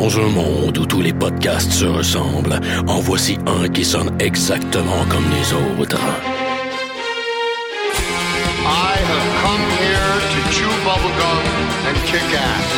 Dans 0.00 0.16
un 0.16 0.28
monde 0.28 0.78
où 0.78 0.86
tous 0.86 1.00
les 1.00 1.12
podcasts 1.12 1.72
se 1.72 1.84
ressemblent, 1.84 2.60
en 2.86 3.00
voici 3.00 3.36
un 3.46 3.68
qui 3.68 3.84
sonne 3.84 4.14
exactement 4.20 5.04
comme 5.08 5.28
les 5.28 5.52
autres. 5.52 5.98
I 8.64 8.94
have 9.10 9.28
come 9.42 9.64
here 9.82 10.14
to 10.32 10.40
chew 10.54 10.72
bubblegum 10.86 11.42
and 11.88 11.96
kick 12.06 12.30
ass. 12.30 12.70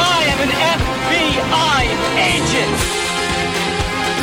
I 0.00 0.18
am 0.32 0.40
an 0.46 0.52
FBI 0.78 1.84
agent. 2.34 2.80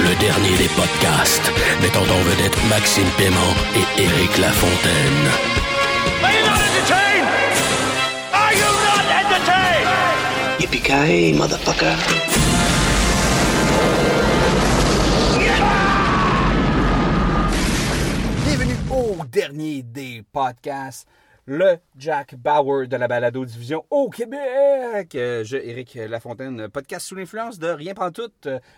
Le 0.04 0.14
dernier 0.20 0.57
des 0.57 0.70
podcasts, 0.76 1.54
mettant 1.82 2.04
en 2.04 2.21
vedette 2.30 2.57
Maxime 2.68 3.10
Paiement 3.18 3.55
et 3.78 4.02
Éric 4.02 4.38
Lafontaine. 4.38 5.69
Yippee-ki-yay, 10.72 11.34
motherfucker. 11.34 11.98
Bienvenue 18.46 18.76
au 18.91 19.26
dernier 19.26 19.82
des 19.84 20.24
podcasts, 20.32 21.08
le 21.46 21.77
Jack 21.98 22.36
Bauer 22.36 22.88
de 22.88 22.96
la 22.98 23.08
balado 23.08 23.46
diffusion 23.46 23.86
au 23.90 24.10
Québec. 24.10 25.16
Euh, 25.16 25.44
Je, 25.44 25.58
Éric 25.58 25.96
Lafontaine, 25.96 26.68
podcast 26.70 27.08
sous 27.08 27.16
l'influence 27.16 27.58
de 27.60 27.68
rien 27.70 27.94
prend 27.94 28.12
tout. 28.12 28.32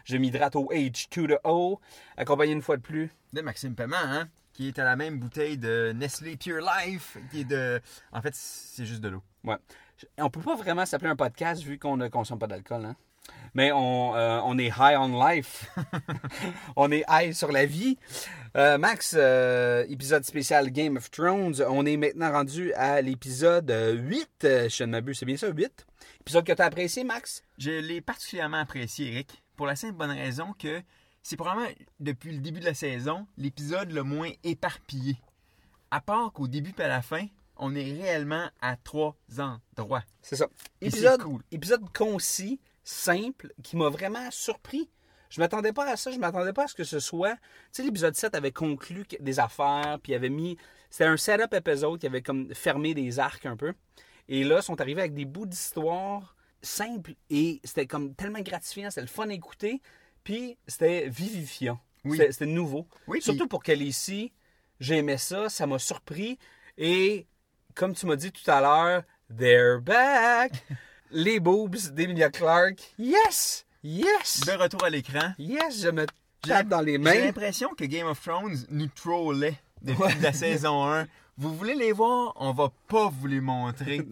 Je 0.06 0.18
m'hydrate 0.18 0.56
au 0.56 0.70
H2O, 0.72 1.80
accompagné 2.18 2.54
une 2.54 2.62
fois 2.62 2.78
de 2.78 2.82
plus. 2.82 3.10
de 3.34 3.42
Maxime 3.42 3.76
Paiement, 3.76 3.96
hein, 3.98 4.28
qui 4.54 4.68
est 4.68 4.80
à 4.80 4.84
la 4.84 4.96
même 4.96 5.20
bouteille 5.20 5.58
de 5.58 5.92
Nestlé 5.96 6.38
Pure 6.38 6.60
Life, 6.86 7.18
qui 7.32 7.42
est 7.42 7.46
de... 7.46 7.82
En 8.12 8.22
fait, 8.22 8.34
c'est 8.36 8.86
juste 8.86 9.02
de 9.02 9.10
l'eau. 9.10 9.22
Ouais. 9.44 9.58
On 10.18 10.30
peut 10.30 10.42
pas 10.42 10.56
vraiment 10.56 10.86
s'appeler 10.86 11.10
un 11.10 11.16
podcast 11.16 11.62
vu 11.64 11.78
qu'on 11.80 11.98
ne 11.98 12.08
consomme 12.08 12.40
pas 12.40 12.48
d'alcool, 12.48 12.86
hein? 12.86 12.96
Mais 13.54 13.72
on, 13.72 14.16
euh, 14.16 14.40
on 14.46 14.58
est 14.58 14.68
high 14.78 14.98
on 14.98 15.28
life. 15.28 15.70
on 16.76 16.92
est 16.92 17.04
high 17.10 17.34
sur 17.34 17.52
la 17.52 17.66
vie. 17.66 17.98
Euh, 18.56 18.78
Max, 18.78 19.14
euh, 19.18 19.86
épisode 19.90 20.24
spécial 20.24 20.70
Game 20.72 20.98
of 20.98 21.12
Thrones. 21.12 21.62
On 21.70 21.86
est 21.86 21.98
maintenant 21.98 22.32
rendu 22.32 22.74
à 22.74 23.02
l'épisode 23.02 23.70
euh, 23.70 23.94
8. 23.94 24.30
euh, 24.46 24.70
Je 24.70 24.84
ne 24.84 24.92
m'abuse, 24.92 25.20
c'est 25.20 25.26
bien 25.26 25.38
ça, 25.38 25.50
8. 25.50 25.86
Épisode 26.22 26.46
que 26.46 26.54
tu 26.54 26.62
as 26.62 26.66
apprécié, 26.66 27.04
Max? 27.04 27.44
Je 27.58 27.72
l'ai 27.72 28.02
particulièrement 28.02 28.58
apprécié, 28.58 29.12
Eric, 29.12 29.44
pour 29.56 29.68
la 29.68 29.76
simple 29.76 29.96
bonne 29.96 30.12
raison 30.12 30.54
que 30.58 30.82
c'est 31.22 31.36
probablement, 31.38 31.70
depuis 32.00 32.32
le 32.32 32.40
début 32.40 32.60
de 32.60 32.66
la 32.66 32.74
saison, 32.74 33.28
l'épisode 33.38 33.92
le 33.92 34.04
moins 34.04 34.32
éparpillé. 34.44 35.18
À 35.92 36.00
part 36.02 36.32
qu'au 36.32 36.48
début 36.48 36.74
et 36.80 36.84
à 36.84 36.88
la 36.88 37.02
fin, 37.02 37.26
on 37.62 37.74
est 37.76 37.84
réellement 37.84 38.50
à 38.60 38.76
trois 38.76 39.16
endroits. 39.38 40.04
C'est 40.22 40.36
ça. 40.36 40.48
Épisode, 40.82 41.22
cool. 41.24 41.42
épisode 41.52 41.84
concis, 41.96 42.60
simple, 42.84 43.54
qui 43.64 43.78
m'a 43.78 43.88
vraiment 43.90 44.30
surpris. 44.32 44.90
Je 45.30 45.40
m'attendais 45.40 45.72
pas 45.72 45.90
à 45.90 45.96
ça, 45.96 46.12
je 46.12 46.18
m'attendais 46.20 46.52
pas 46.52 46.66
à 46.66 46.68
ce 46.68 46.76
que 46.76 46.84
ce 46.84 47.00
soit. 47.00 47.36
Tu 47.36 47.40
sais, 47.72 47.84
l'épisode 47.84 48.16
7 48.16 48.36
avait 48.36 48.52
conclu 48.52 49.06
des 49.20 49.40
affaires, 49.40 49.98
puis 50.04 50.14
avait 50.14 50.30
mis. 50.30 50.58
C'était 50.90 51.06
un 51.06 51.16
setup 51.16 51.54
épisode 51.54 52.00
qui 52.00 52.08
avait 52.08 52.22
comme 52.22 52.54
fermé 52.54 52.94
des 52.94 53.18
arcs 53.20 53.46
un 53.46 53.56
peu. 53.56 53.74
Et 54.28 54.44
là, 54.44 54.58
ils 54.58 54.64
sont 54.64 54.82
arrivés 54.82 55.02
avec 55.02 55.14
des 55.14 55.24
bouts 55.26 55.46
d'histoire 55.46 56.36
simples 56.64 57.14
et 57.30 57.60
c'était 57.64 57.88
comme 57.88 58.14
tellement 58.14 58.42
gratifiant, 58.42 58.90
c'était 58.92 59.02
le 59.02 59.08
fun 59.08 59.30
à 59.30 59.34
écouter, 59.34 59.82
puis 60.24 60.58
c'était 60.68 61.08
vivifiant. 61.10 61.80
Oui. 62.04 62.18
C'était 62.18 62.46
nouveau. 62.46 62.88
Oui, 63.08 63.22
Surtout 63.22 63.40
puis- 63.42 63.48
pour 63.48 63.64
qu'elle 63.64 63.82
ici, 63.82 64.34
j'aimais 64.80 65.18
ça, 65.18 65.50
ça 65.50 65.66
m'a 65.66 65.80
surpris. 65.80 66.38
Et 66.78 67.28
comme 67.76 67.94
tu 67.96 68.06
m'as 68.06 68.16
dit 68.16 68.32
tout 68.32 68.50
à 68.50 68.62
l'heure, 68.62 69.04
they're 69.36 69.80
back. 69.82 70.52
Les 71.12 71.40
boobs 71.40 71.92
d'Emilia 71.94 72.30
Clarke. 72.30 72.94
Yes! 72.98 73.66
Yes! 73.84 74.42
De 74.46 74.52
retour 74.54 74.84
à 74.84 74.90
l'écran, 74.90 75.34
Yes, 75.38 75.82
je 75.82 75.90
me 75.90 76.06
J'ai 76.46 76.50
tape 76.52 76.68
dans 76.68 76.82
les 76.82 76.94
J'ai 76.94 76.98
mains. 77.00 77.14
l'impression 77.16 77.70
que 77.78 77.84
Game 77.86 78.08
of 78.08 78.22
Thrones 78.22 78.58
nous 78.70 78.88
trollait 78.88 79.60
depuis 79.82 80.20
la 80.22 80.32
saison 80.34 80.86
1. 80.88 81.08
Vous 81.42 81.56
voulez 81.56 81.74
les 81.74 81.92
voir? 81.92 82.34
On 82.36 82.52
va 82.54 82.70
pas 82.88 83.10
vous 83.10 83.26
les 83.28 83.42
montrer. 83.42 84.02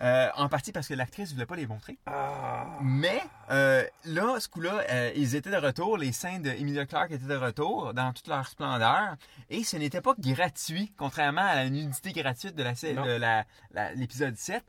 Euh, 0.00 0.28
en 0.36 0.48
partie 0.48 0.70
parce 0.70 0.86
que 0.86 0.94
l'actrice 0.94 1.32
voulait 1.32 1.44
pas 1.44 1.56
les 1.56 1.66
montrer. 1.66 1.98
Ah. 2.06 2.78
Mais 2.80 3.20
euh, 3.50 3.82
là, 4.04 4.38
ce 4.38 4.46
coup-là, 4.48 4.84
euh, 4.90 5.10
ils 5.16 5.34
étaient 5.34 5.50
de 5.50 5.56
retour. 5.56 5.98
Les 5.98 6.12
seins 6.12 6.38
de 6.38 6.50
Emilia 6.50 6.86
Clarke 6.86 7.10
étaient 7.10 7.26
de 7.26 7.34
retour 7.34 7.92
dans 7.94 8.12
toute 8.12 8.28
leur 8.28 8.46
splendeur. 8.46 9.16
Et 9.50 9.64
ce 9.64 9.76
n'était 9.76 10.00
pas 10.00 10.14
gratuit, 10.16 10.92
contrairement 10.96 11.40
à 11.44 11.56
la 11.56 11.68
nudité 11.68 12.12
gratuite 12.12 12.54
de 12.54 12.62
la 12.62 12.76
sa- 12.76 12.92
Non. 12.92 13.04
de 13.04 13.10
la- 13.10 13.44
la- 13.72 13.92
l'épisode 13.94 14.36
7. 14.36 14.62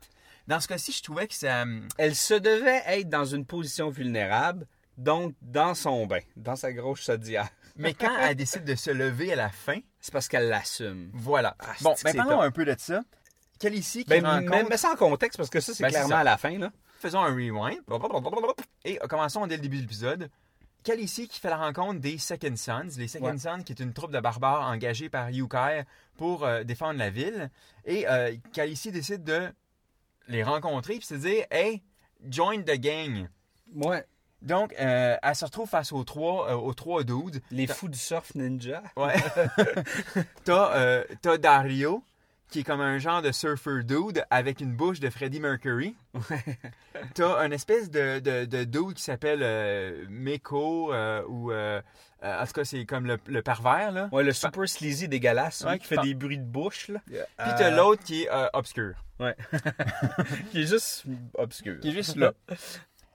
Dans 0.48 0.58
ce 0.58 0.66
cas-ci, 0.66 0.90
je 0.90 1.00
trouvais 1.04 1.28
que 1.28 1.34
ça... 1.34 1.64
Elle 1.96 2.16
se 2.16 2.34
devait 2.34 2.82
être 2.86 3.08
dans 3.08 3.24
une 3.24 3.44
position 3.46 3.88
vulnérable, 3.88 4.66
donc 5.00 5.34
dans 5.42 5.74
son 5.74 6.06
bain, 6.06 6.20
dans 6.36 6.56
sa 6.56 6.72
grosse 6.72 7.02
chaudière. 7.02 7.48
Mais 7.76 7.94
quand 7.94 8.14
elle 8.18 8.34
décide 8.34 8.64
de 8.64 8.74
se 8.74 8.90
lever 8.90 9.32
à 9.32 9.36
la 9.36 9.48
fin, 9.48 9.78
C'est 10.00 10.12
parce 10.12 10.28
qu'elle 10.28 10.48
l'assume. 10.48 11.10
voilà. 11.14 11.56
Ah, 11.58 11.72
bon, 11.80 11.94
ben 12.04 12.12
que 12.12 12.16
parlons 12.16 12.40
un 12.42 12.50
peu 12.50 12.64
de 12.64 12.74
ça. 12.78 13.02
Quelle 13.58 13.74
ici 13.74 14.04
qui 14.04 14.10
Ben, 14.10 14.24
rencontre... 14.26 14.50
mais, 14.50 14.64
mais 14.70 14.76
sans 14.76 14.96
contexte, 14.96 15.36
parce 15.36 15.50
que 15.50 15.60
ça, 15.60 15.72
c'est 15.74 15.82
Ben, 15.82 15.90
clairement 15.90 16.16
à 16.16 16.24
la 16.24 16.36
fin. 16.36 16.58
Là. 16.58 16.70
Faisons 16.98 17.20
un 17.20 17.32
rewind. 17.32 17.80
Et 18.84 18.96
commençons 19.08 19.46
dès 19.46 19.56
le 19.56 19.62
début 19.62 19.76
de 19.78 19.82
l'épisode. 19.82 20.30
Khaleesi 20.82 21.28
qui 21.28 21.38
fait 21.40 21.50
la 21.50 21.58
rencontre 21.58 22.00
des 22.00 22.16
Second 22.18 22.56
Sons. 22.56 22.88
Les 22.96 23.08
Second 23.08 23.32
Ouais. 23.32 23.38
Sons 23.38 23.62
qui 23.64 23.72
est 23.72 23.80
une 23.80 23.92
troupe 23.92 24.12
de 24.12 24.20
barbares 24.20 24.62
engagée 24.68 25.10
par 25.10 25.30
Yukai 25.30 25.82
pour 26.16 26.44
euh, 26.44 26.64
défendre 26.64 26.98
la 26.98 27.10
ville. 27.10 27.50
Et 27.84 28.08
euh, 28.08 28.34
Khaleesi 28.54 28.90
décide 28.90 29.22
de 29.24 29.50
les 30.28 30.42
rencontrer 30.42 30.94
puis 30.96 31.06
se 31.06 31.14
dire 31.14 31.44
«Hey, 31.50 31.82
join 32.28 32.62
the 32.62 32.78
gang 32.78 33.28
Ouais.». 33.74 34.04
Donc, 34.42 34.74
euh, 34.80 35.16
elle 35.22 35.34
se 35.36 35.44
retrouve 35.44 35.68
face 35.68 35.92
aux 35.92 36.04
trois, 36.04 36.50
euh, 36.50 36.54
aux 36.54 36.72
trois 36.74 37.04
dudes. 37.04 37.42
Les 37.50 37.66
fous 37.66 37.88
du 37.88 37.98
surf 37.98 38.34
ninja. 38.34 38.82
Ouais. 38.96 39.14
T'as 40.44 40.76
euh, 40.76 41.04
t'as 41.20 41.36
Dario, 41.38 42.02
qui 42.48 42.60
est 42.60 42.64
comme 42.64 42.80
un 42.80 42.98
genre 42.98 43.20
de 43.22 43.32
surfer 43.32 43.82
dude 43.84 44.24
avec 44.30 44.60
une 44.60 44.72
bouche 44.74 44.98
de 44.98 45.10
Freddie 45.10 45.40
Mercury. 45.40 45.94
T'as 47.14 47.44
une 47.46 47.52
espèce 47.52 47.90
de, 47.90 48.18
de, 48.18 48.44
de 48.46 48.64
dude 48.64 48.94
qui 48.94 49.02
s'appelle 49.02 49.40
euh, 49.42 50.04
Meko, 50.08 50.92
ou 51.28 51.52
en 51.52 52.46
tout 52.46 52.52
cas, 52.52 52.64
c'est 52.64 52.84
comme 52.84 53.06
le, 53.06 53.18
le 53.26 53.40
pervers, 53.42 53.92
là. 53.92 54.08
Ouais, 54.12 54.22
le 54.22 54.32
super 54.32 54.68
sleazy 54.68 55.08
dégueulasse, 55.08 55.62
Ouais, 55.64 55.72
lui, 55.72 55.78
qui 55.78 55.86
fait 55.86 55.96
des 56.02 56.14
bruits 56.14 56.36
de 56.38 56.44
bouche. 56.44 56.88
Là. 56.88 57.00
Puis 57.06 57.18
t'as 57.58 57.70
l'autre 57.70 58.02
qui 58.04 58.22
est 58.24 58.28
obscur, 58.52 58.94
Ouais. 59.18 59.36
qui 60.50 60.62
est 60.62 60.66
juste 60.66 61.04
obscur. 61.34 61.78
qui 61.80 61.90
est 61.90 61.92
juste 61.92 62.16
là. 62.16 62.32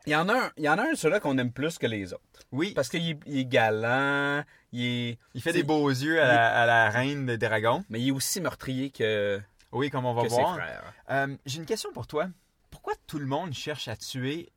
Il 0.08 0.12
y 0.12 0.16
en 0.16 0.30
a 0.30 0.34
un, 0.48 0.52
il 0.58 0.64
y 0.64 0.70
en 0.70 0.78
a 0.78 0.84
un 0.84 0.96
celui-là 0.96 1.20
qu'on 1.20 1.38
aime 1.38 1.52
plus 1.52 1.78
que 1.78 1.88
les 1.88 2.14
autres. 2.14 2.24
Oui, 2.52 2.74
Parce 2.74 2.90
qu'il 2.90 3.10
est, 3.10 3.20
il 3.26 3.40
est 3.40 3.46
galant, 3.46 4.44
il 4.72 4.84
est. 4.86 5.18
il 5.34 5.42
fait 5.42 5.52
des 5.54 5.64
beaux 5.64 5.90
yeux 5.90 6.22
à 6.22 6.28
la, 6.28 6.62
à 6.62 6.66
la 6.66 6.90
reine 6.90 7.26
des 7.26 7.38
dragons. 7.38 7.84
Mais 7.90 8.00
il 8.02 8.10
est 8.10 8.12
aussi 8.12 8.40
meurtrier 8.42 8.92
que, 8.92 9.42
Oui, 9.72 9.90
comme 9.90 10.06
on 10.06 10.14
va 10.14 10.24
que 10.24 10.30
ses 10.30 10.36
voir. 10.36 10.56
frères. 10.56 10.94
Euh, 11.10 11.36
J'ai 11.46 11.58
une 11.60 11.66
question 11.66 11.92
pour 11.92 12.08
toi. 12.08 12.28
Pourquoi 12.72 12.94
tout 13.08 13.20
le 13.20 13.26
monde 13.26 13.54
cherche 13.54 13.88
à 13.88 13.96
tuer 13.96 14.52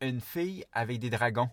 une 0.00 0.20
fille 0.20 0.64
avec 0.72 0.98
des 0.98 1.10
dragons? 1.10 1.48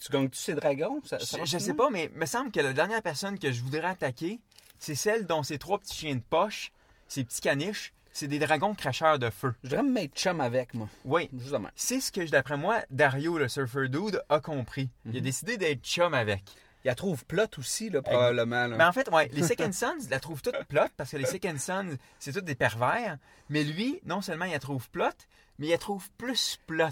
Tu 0.00 0.10
gagnes-tu 0.10 0.38
ces 0.38 0.54
dragons? 0.54 1.00
Ça- 1.04 1.18
ça 1.18 1.38
Je, 1.44 1.44
je 1.50 1.58
sais 1.58 1.74
pas, 1.74 1.90
mais 1.90 2.10
il 2.12 2.18
me 2.18 2.26
semble 2.26 2.50
que 2.50 2.60
la 2.60 2.72
dernière 2.72 3.02
personne 3.02 3.38
que 3.38 3.52
je 3.52 3.60
voudrais 3.62 3.84
attaquer, 3.84 4.40
c'est 4.78 4.94
celle 4.94 5.26
dont 5.26 5.42
ces 5.42 5.58
trois 5.58 5.78
petits 5.78 5.94
chiens 5.96 6.16
de 6.16 6.22
poche, 6.22 6.72
ces 7.08 7.22
petits 7.24 7.40
caniches, 7.40 7.92
c'est 8.14 8.28
des 8.28 8.38
dragons 8.38 8.74
cracheurs 8.74 9.18
de 9.18 9.28
feu. 9.28 9.52
Je 9.62 9.68
voudrais 9.68 9.82
me 9.82 9.92
mettre 9.92 10.14
chum 10.14 10.40
avec, 10.40 10.72
moi. 10.72 10.88
Oui. 11.04 11.28
Justement. 11.36 11.68
C'est 11.76 12.00
ce 12.00 12.10
que, 12.10 12.26
d'après 12.30 12.56
moi, 12.56 12.80
Dario, 12.90 13.36
le 13.36 13.48
surfer 13.48 13.88
dude, 13.88 14.22
a 14.30 14.40
compris. 14.40 14.88
Il 15.04 15.18
a 15.18 15.20
décidé 15.20 15.58
d'être 15.58 15.82
chum 15.84 16.14
avec. 16.14 16.42
Il 16.84 16.88
la 16.88 16.94
trouve 16.94 17.24
plot 17.26 17.44
aussi, 17.58 17.90
là, 17.90 18.02
probablement. 18.02 18.66
là. 18.68 18.76
Mais 18.76 18.84
en 18.84 18.92
fait, 18.92 19.08
ouais, 19.10 19.28
les 19.32 19.42
Second 19.42 19.72
Sons 19.72 20.06
la 20.10 20.20
trouvent 20.20 20.42
toute 20.42 20.64
plot 20.68 20.82
parce 20.96 21.10
que 21.10 21.16
les 21.16 21.24
Second 21.26 21.56
Sons, 21.58 21.96
c'est 22.18 22.32
tous 22.32 22.40
des 22.42 22.54
pervers. 22.54 23.18
Mais 23.50 23.64
lui, 23.64 24.00
non 24.06 24.20
seulement 24.22 24.44
il 24.46 24.52
la 24.52 24.58
trouve 24.58 24.88
plot, 24.90 25.06
mais 25.58 25.66
il 25.66 25.70
la 25.70 25.78
trouve 25.78 26.08
plus 26.18 26.58
plot. 26.66 26.86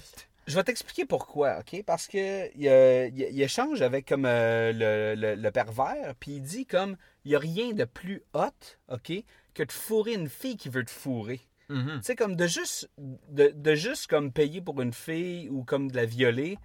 Je 0.49 0.57
vais 0.57 0.65
t'expliquer 0.65 1.05
pourquoi, 1.05 1.59
OK? 1.61 1.85
Parce 1.87 2.09
que 2.09 2.51
il, 2.57 2.67
euh, 2.67 3.07
il- 3.15 3.29
il 3.33 3.43
échange 3.43 3.81
avec 3.81 4.09
comme 4.09 4.25
euh, 4.27 4.73
le, 4.73 5.15
le- 5.15 5.35
le 5.41 5.51
pervers, 5.53 6.15
puis 6.19 6.33
il 6.33 6.43
dit 6.43 6.67
comme 6.67 6.97
il 7.25 7.29
n'y 7.29 7.37
a 7.37 7.39
rien 7.39 7.73
de 7.75 7.85
plus 7.85 8.23
hot, 8.35 8.49
OK, 8.89 9.13
que 9.55 9.63
de 9.63 9.73
fourrer 9.73 10.15
une 10.15 10.29
fille 10.29 10.57
qui 10.57 10.69
veut 10.69 10.85
te 10.85 10.91
fourrer. 10.91 11.41
Mhm. 11.69 11.99
Tu 11.99 12.03
sais, 12.05 12.17
comme 12.17 12.37
de 12.37 12.47
juste, 12.47 12.91
de, 12.99 13.53
de 13.55 13.75
juste 13.75 14.07
comme 14.09 14.33
payer 14.33 14.61
pour 14.61 14.81
une 14.83 14.93
fille 14.93 15.49
ou 15.49 15.65
comme 15.65 15.91
de 15.91 15.97
la 15.97 16.05
violer, 16.05 16.59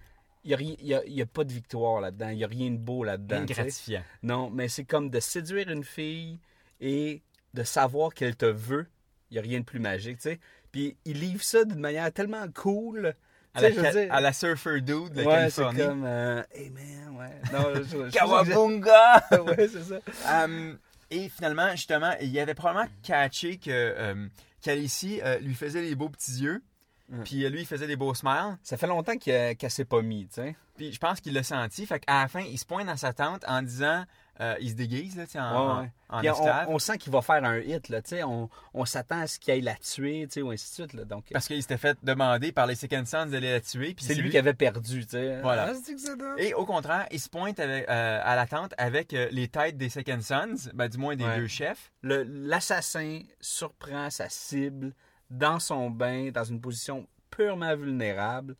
il 0.43 0.49
n'y 0.49 0.53
a, 0.55 0.75
y 0.81 0.93
a- 0.95 1.05
il 1.05 1.13
y 1.13 1.21
a 1.21 1.25
pas 1.25 1.43
de 1.43 1.51
victoire 1.51 1.99
là-dedans. 2.01 2.29
Il 2.29 2.37
n'y 2.37 2.43
a 2.43 2.47
rien 2.47 2.71
de 2.71 2.77
beau 2.77 3.03
là-dedans. 3.03 3.43
Gratifiant. 3.45 4.03
Non, 4.23 4.49
mais 4.49 4.67
c'est 4.69 4.85
comme 4.85 5.09
de 5.09 5.19
séduire 5.19 5.69
une 5.69 5.83
fille 5.83 6.39
et 6.81 7.21
de 7.53 7.63
savoir 7.63 8.13
qu'elle 8.13 8.35
te 8.35 8.45
veut. 8.45 8.87
Il 9.29 9.33
n'y 9.33 9.39
a 9.39 9.41
rien 9.41 9.59
de 9.59 9.65
plus 9.65 9.79
magique, 9.79 10.17
tu 10.17 10.23
sais. 10.29 10.39
Puis 10.71 10.95
il 11.05 11.19
livre 11.19 11.43
ça 11.43 11.63
d'une 11.65 11.79
manière 11.79 12.11
tellement 12.13 12.45
cool. 12.53 13.13
À 13.53 13.61
la, 13.61 13.71
dire- 13.71 14.13
à 14.13 14.21
la 14.21 14.33
surfer 14.33 14.81
dude 14.81 15.13
de 15.13 15.23
Ouais, 15.23 15.49
c'est 15.49 15.63
comme. 15.63 16.03
euh, 16.05 16.43
hey 16.53 16.69
man, 16.69 17.17
ouais. 17.17 17.41
Non, 17.51 17.73
je, 17.75 17.83
je- 17.83 18.05
je- 18.09 18.11
Kawabunga! 18.13 19.23
ouais, 19.45 19.67
c'est 19.67 19.83
ça. 19.83 19.99
Euh, 20.45 20.73
et 21.09 21.29
finalement, 21.29 21.71
justement, 21.71 22.13
il 22.21 22.37
avait 22.39 22.53
probablement 22.53 22.89
catché 23.03 23.57
que 23.57 23.69
euh, 23.69 24.27
euh, 24.67 25.39
lui 25.39 25.55
faisait 25.55 25.81
les 25.81 25.95
beaux 25.95 26.09
petits 26.09 26.39
yeux. 26.41 26.61
Puis 27.23 27.45
euh, 27.45 27.49
lui, 27.49 27.61
il 27.61 27.65
faisait 27.65 27.87
des 27.87 27.95
beaux 27.95 28.13
smiles. 28.13 28.57
Ça 28.63 28.75
fait 28.75 28.87
longtemps 28.87 29.17
qu'elle 29.17 29.55
s'est 29.69 29.85
pas 29.85 30.01
mis, 30.01 30.27
tu 30.27 30.35
sais. 30.35 30.55
Puis 30.75 30.91
je 30.91 30.99
pense 30.99 31.21
qu'il 31.21 31.33
l'a 31.33 31.43
senti. 31.43 31.85
Fait 31.85 31.99
qu'à 31.99 32.21
la 32.21 32.27
fin, 32.27 32.41
il 32.41 32.57
se 32.57 32.65
pointe 32.65 32.87
dans 32.87 32.97
sa 32.97 33.13
tente 33.13 33.43
en 33.47 33.61
disant... 33.61 34.03
euh, 34.39 34.55
il 34.59 34.69
se 34.69 34.75
déguise, 34.75 35.17
là, 35.17 35.23
en, 35.35 35.81
Ouais, 35.81 35.91
en 36.09 36.21
on, 36.67 36.79
sent 36.79 36.97
qu'il 36.97 37.11
va 37.11 37.21
faire 37.21 37.43
un 37.43 37.57
hit, 37.59 37.89
là. 37.89 38.01
On, 38.25 38.49
on 38.73 38.85
s'attend 38.85 39.21
à 39.21 39.27
ce 39.27 39.39
qu'il 39.39 39.51
aille 39.53 39.61
la 39.61 39.75
tuer, 39.75 40.27
ou 40.41 40.51
ainsi 40.51 40.69
de 40.69 40.73
suite, 40.85 40.93
là. 40.93 41.05
Donc, 41.05 41.25
Parce 41.31 41.47
qu'il 41.47 41.61
s'était 41.61 41.77
fait 41.77 41.97
demander 42.03 42.51
par 42.51 42.67
les 42.67 42.75
Second 42.75 43.03
Sons 43.05 43.25
d'aller 43.27 43.51
la 43.51 43.61
tuer. 43.61 43.93
Puis 43.93 44.05
c'est 44.05 44.15
lui 44.15 44.29
qui 44.29 44.37
avait 44.37 44.53
perdu. 44.53 45.05
Voilà. 45.41 45.73
Ah. 45.73 46.35
Et 46.37 46.53
au 46.53 46.65
contraire, 46.65 47.07
il 47.11 47.19
se 47.19 47.29
pointe 47.29 47.59
avec, 47.59 47.89
euh, 47.89 48.21
à 48.23 48.35
la 48.35 48.45
tente 48.45 48.73
avec 48.77 49.13
euh, 49.13 49.27
les 49.31 49.47
têtes 49.47 49.77
des 49.77 49.89
Second 49.89 50.21
Sons, 50.21 50.69
ben, 50.73 50.87
du 50.87 50.97
moins 50.97 51.15
des 51.15 51.25
Ouais. 51.25 51.37
deux 51.37 51.47
chefs. 51.47 51.91
L'assassin 52.03 53.21
surprend 53.41 54.09
sa 54.09 54.29
cible 54.29 54.93
dans 55.29 55.59
son 55.59 55.89
bain, 55.89 56.31
dans 56.31 56.43
une 56.43 56.61
position 56.61 57.07
purement 57.29 57.75
vulnérable. 57.75 58.55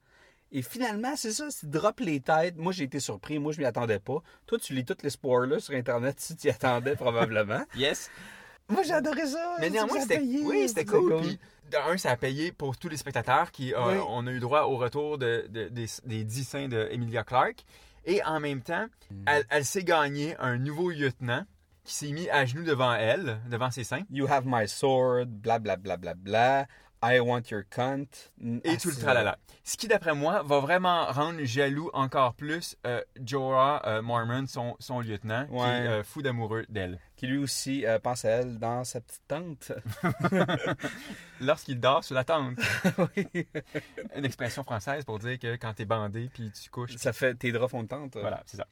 Et 0.52 0.62
finalement, 0.62 1.16
c'est 1.16 1.32
ça, 1.32 1.46
c'est 1.50 1.70
drop 1.70 2.00
les 2.00 2.20
têtes. 2.22 2.56
Moi, 2.58 2.72
j'ai 2.74 2.86
été 2.86 3.00
surpris. 3.00 3.38
Moi, 3.40 3.52
je 3.54 3.60
m'y 3.60 3.66
attendais 3.66 4.00
pas. 4.00 4.22
Toi, 4.46 4.58
tu 4.60 4.74
lis 4.74 4.86
tous 4.86 4.98
les 5.04 5.10
spoilers 5.10 5.60
sur 5.60 5.74
Internet 5.76 6.20
si 6.20 6.36
tu 6.36 6.48
y 6.48 6.50
attendais, 6.50 6.96
probablement. 6.98 7.64
Yes. 7.76 8.10
Moi, 8.70 8.84
j'ai 8.84 8.94
adoré 8.94 9.26
ça. 9.28 9.56
Mais 9.60 9.70
néanmoins, 9.70 10.00
c'était 10.02 10.20
payé, 10.20 10.42
oui, 10.44 10.68
c'était 10.70 10.82
c'est 10.82 10.86
cool. 10.98 11.22
Puis, 11.22 11.40
d'un, 11.72 11.98
ça 11.98 12.12
a 12.12 12.18
payé 12.18 12.52
pour 12.52 12.78
tous 12.78 12.88
les 12.90 12.98
spectateurs 12.98 13.52
qui 13.52 13.74
euh, 13.74 13.78
Oui. 13.98 14.06
on 14.10 14.26
a 14.28 14.32
eu 14.32 14.40
droit 14.40 14.62
au 14.64 14.78
retour 14.78 15.18
de, 15.18 15.46
de- 15.50 15.68
des, 15.70 15.86
des 16.06 16.24
dix 16.24 16.44
saints 16.46 16.68
de 16.70 16.88
Emilia 16.92 17.24
Clarke. 17.24 17.66
Et 18.06 18.24
en 18.24 18.40
même 18.40 18.62
temps, 18.62 18.88
Mm. 19.12 19.24
elle, 19.28 19.46
elle 19.50 19.66
s'est 19.66 19.84
gagné 19.84 20.36
un 20.40 20.58
nouveau 20.58 20.90
lieutenant 20.92 21.44
qui 21.86 21.94
s'est 21.94 22.12
mis 22.12 22.30
à 22.30 22.46
genoux 22.46 22.64
devant 22.64 22.94
elle, 22.94 23.40
devant 23.50 23.72
ses 23.72 23.84
seins. 23.86 24.04
You 24.10 24.28
have 24.30 24.44
my 24.46 24.68
sword, 24.68 25.28
bla 25.28 25.60
bla 25.60 25.76
bla 25.78 25.96
bla 25.98 26.14
bla. 26.14 26.68
I 27.04 27.20
want 27.20 27.44
your 27.52 27.64
cunt. 27.70 28.06
Et 28.44 28.62
Ah, 28.72 28.78
tout 28.78 28.90
le 28.90 28.96
tralala. 28.96 29.38
Ce 29.64 29.78
qui, 29.78 29.88
d'après 29.88 30.16
moi, 30.16 30.42
va 30.44 30.60
vraiment 30.60 31.06
rendre 31.08 31.44
jaloux 31.44 31.90
encore 31.94 32.34
plus 32.34 32.76
euh, 32.86 33.02
Jorah 33.24 33.82
euh, 33.86 34.02
Mormon, 34.02 34.46
son, 34.48 34.76
son 34.80 35.02
lieutenant, 35.02 35.46
qui 35.48 35.56
est 35.56 35.88
euh, 35.88 36.04
fou 36.04 36.22
d'amoureux 36.22 36.66
d'elle. 36.70 37.00
Qui 37.16 37.28
lui 37.28 37.38
aussi 37.38 37.86
euh, 37.86 38.00
pense 38.00 38.26
à 38.26 38.30
elle 38.30 38.58
dans 38.60 38.84
sa 38.84 39.02
petite 39.02 39.28
tente. 39.28 39.72
Lorsqu'il 41.42 41.80
dort 41.80 42.04
sur 42.04 42.16
la 42.16 42.24
tente. 42.24 42.58
Oui. 43.16 43.28
Une 44.16 44.26
expression 44.26 44.64
française 44.64 45.04
pour 45.06 45.20
dire 45.20 45.38
que 45.38 45.56
quand 45.56 45.74
t'es 45.74 45.86
bandé 45.86 46.30
puis 46.34 46.52
tu 46.52 46.70
couches. 46.70 46.96
ça 46.98 47.14
fait 47.14 47.36
tes 47.36 47.52
draps 47.52 47.72
font 47.72 47.84
de 47.84 47.88
tente. 47.88 48.18
Voilà, 48.18 48.42
c'est 48.46 48.58
ça. 48.58 48.66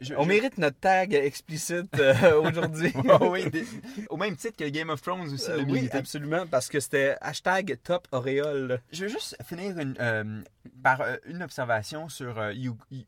Je- 0.00 0.14
On 0.14 0.22
je- 0.24 0.28
mérite 0.28 0.58
notre 0.58 0.78
tag 0.78 1.14
explicite 1.14 1.98
euh, 1.98 2.40
aujourd'hui. 2.42 2.92
Oh 3.20 3.28
oui, 3.30 3.48
des- 3.50 3.64
au 4.10 4.16
même 4.16 4.36
titre 4.36 4.56
que 4.56 4.68
Game 4.68 4.90
of 4.90 5.00
Thrones 5.02 5.32
aussi, 5.32 5.50
Euh, 5.50 5.58
le 5.58 5.62
oui, 5.64 5.72
militaire. 5.72 6.00
absolument, 6.00 6.46
parce 6.46 6.68
que 6.68 6.80
c'était 6.80 7.16
hashtag 7.20 7.78
top 7.82 8.08
auréole. 8.12 8.80
Je 8.92 9.02
veux 9.04 9.08
juste 9.10 9.36
finir 9.44 9.78
une, 9.78 9.96
euh, 10.00 10.42
par 10.82 11.02
une 11.26 11.42
observation 11.42 12.08
sur 12.08 12.38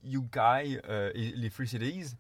Yukai 0.05 0.81
euh, 0.89 1.11
et 1.15 1.33
les 1.35 1.51
Free 1.51 1.67
Cities. 1.69 2.15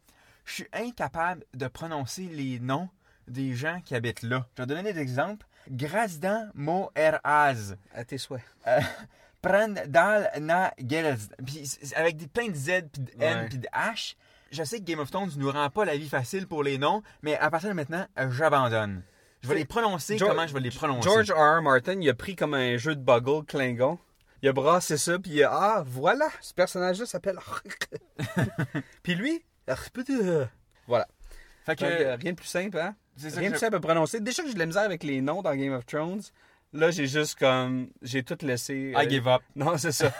Je 0.44 0.52
suis 0.52 0.66
incapable 0.72 1.44
de 1.54 1.66
prononcer 1.68 2.22
les 2.32 2.58
noms 2.60 2.88
des 3.28 3.54
gens 3.54 3.80
qui 3.84 3.94
habitent 3.94 4.22
là. 4.22 4.46
Je 4.56 4.62
vais 4.62 4.66
donner 4.66 4.92
des 4.92 5.00
exemples. 5.00 5.46
Grazdan 5.68 6.50
Mo 6.54 6.90
Eraz. 6.94 7.74
À 7.92 8.04
tes 8.04 8.18
souhaits. 8.18 8.42
Prendal 9.42 10.30
na. 10.40 10.72
Puis 11.44 11.78
avec 11.94 12.16
des, 12.16 12.26
plein 12.26 12.48
de 12.48 12.54
Z, 12.54 12.82
puis 12.92 13.02
de 13.02 13.10
N, 13.22 13.48
puis 13.48 13.58
de 13.58 13.66
H. 13.72 14.14
Je 14.50 14.62
sais 14.64 14.78
que 14.78 14.84
Game 14.84 14.98
of 15.00 15.10
Thrones 15.10 15.30
nous 15.36 15.50
rend 15.50 15.68
pas 15.70 15.84
la 15.84 15.96
vie 15.96 16.08
facile 16.08 16.46
pour 16.46 16.62
les 16.62 16.78
noms, 16.78 17.02
mais 17.22 17.36
à 17.36 17.50
partir 17.50 17.68
de 17.70 17.74
maintenant, 17.74 18.06
euh, 18.18 18.30
j'abandonne. 18.30 19.02
Je 19.42 19.48
vais 19.48 19.54
les 19.56 19.64
prononcer 19.64 20.16
George- 20.18 20.32
comment 20.34 20.46
je 20.46 20.54
vais 20.54 20.60
les 20.60 20.70
prononcer. 20.70 21.08
George 21.08 21.30
R. 21.30 21.58
R. 21.58 21.62
Martin, 21.62 22.00
il 22.00 22.08
a 22.08 22.14
pris 22.14 22.34
comme 22.36 22.54
un 22.54 22.76
jeu 22.76 22.94
de 22.96 23.00
Buggle 23.00 23.44
Klingon. 23.46 23.98
Il 24.42 24.48
a 24.48 24.52
brassé 24.52 24.96
ça, 24.96 25.18
puis 25.18 25.32
il 25.32 25.42
a 25.44 25.50
Ah, 25.52 25.84
voilà, 25.86 26.28
ce 26.40 26.52
personnage-là 26.54 27.06
s'appelle. 27.06 27.38
puis 29.02 29.14
lui, 29.14 29.42
voilà. 30.86 31.06
Fait 31.64 31.74
que, 31.76 31.80
Donc, 31.84 31.90
euh, 31.92 32.16
rien 32.20 32.30
de 32.32 32.36
plus 32.36 32.46
simple, 32.46 32.78
hein? 32.78 32.94
Rien 33.20 33.30
de 33.30 33.44
je- 33.44 33.50
plus 33.50 33.58
simple 33.58 33.76
à 33.76 33.80
prononcer. 33.80 34.20
Déjà 34.20 34.42
que 34.42 34.48
j'ai 34.48 34.54
de 34.54 34.58
la 34.58 34.66
misère 34.66 34.82
avec 34.82 35.02
les 35.02 35.20
noms 35.20 35.42
dans 35.42 35.54
Game 35.54 35.72
of 35.72 35.84
Thrones, 35.86 36.22
là, 36.72 36.90
j'ai 36.90 37.06
juste 37.06 37.38
comme. 37.38 37.88
J'ai 38.02 38.22
tout 38.22 38.36
laissé. 38.42 38.92
euh, 38.94 39.02
I 39.02 39.08
give 39.08 39.26
up. 39.26 39.42
Non, 39.56 39.76
c'est 39.78 39.92
ça. 39.92 40.12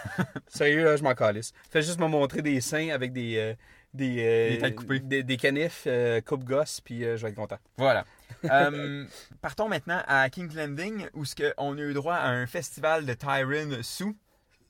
Sérieux, 0.49 0.85
là, 0.85 0.97
je 0.97 1.03
m'en 1.05 1.15
calisse. 1.15 1.53
Fais 1.71 1.83
juste 1.83 2.01
me 2.01 2.07
montrer 2.09 2.43
des 2.43 2.61
seins 2.61 2.89
avec 2.91 3.13
des. 3.13 3.37
euh, 3.37 3.55
des, 3.97 4.17
euh, 4.21 4.51
Des 4.51 4.59
têtes 4.59 4.75
coupées. 4.77 5.01
Des, 5.01 5.23
des 5.23 5.37
canifs 5.37 5.85
euh, 5.87 6.21
coupe-gosse, 6.21 6.81
puis 6.83 7.05
euh, 7.05 7.17
je 7.17 7.23
vais 7.25 7.31
être 7.31 7.37
content. 7.37 7.59
Voilà. 7.79 8.05
Euh, 8.45 9.05
partons 9.41 9.69
maintenant 9.69 10.03
à 10.07 10.29
King's 10.31 10.55
Landing, 10.55 11.07
où 11.15 11.25
ce 11.25 11.35
on 11.57 11.77
a 11.79 11.81
eu 11.81 11.95
droit 11.95 12.15
à 12.15 12.29
un 12.29 12.47
festival 12.47 13.05
de 13.07 13.15
Tyron 13.15 13.79
sous. 13.83 14.15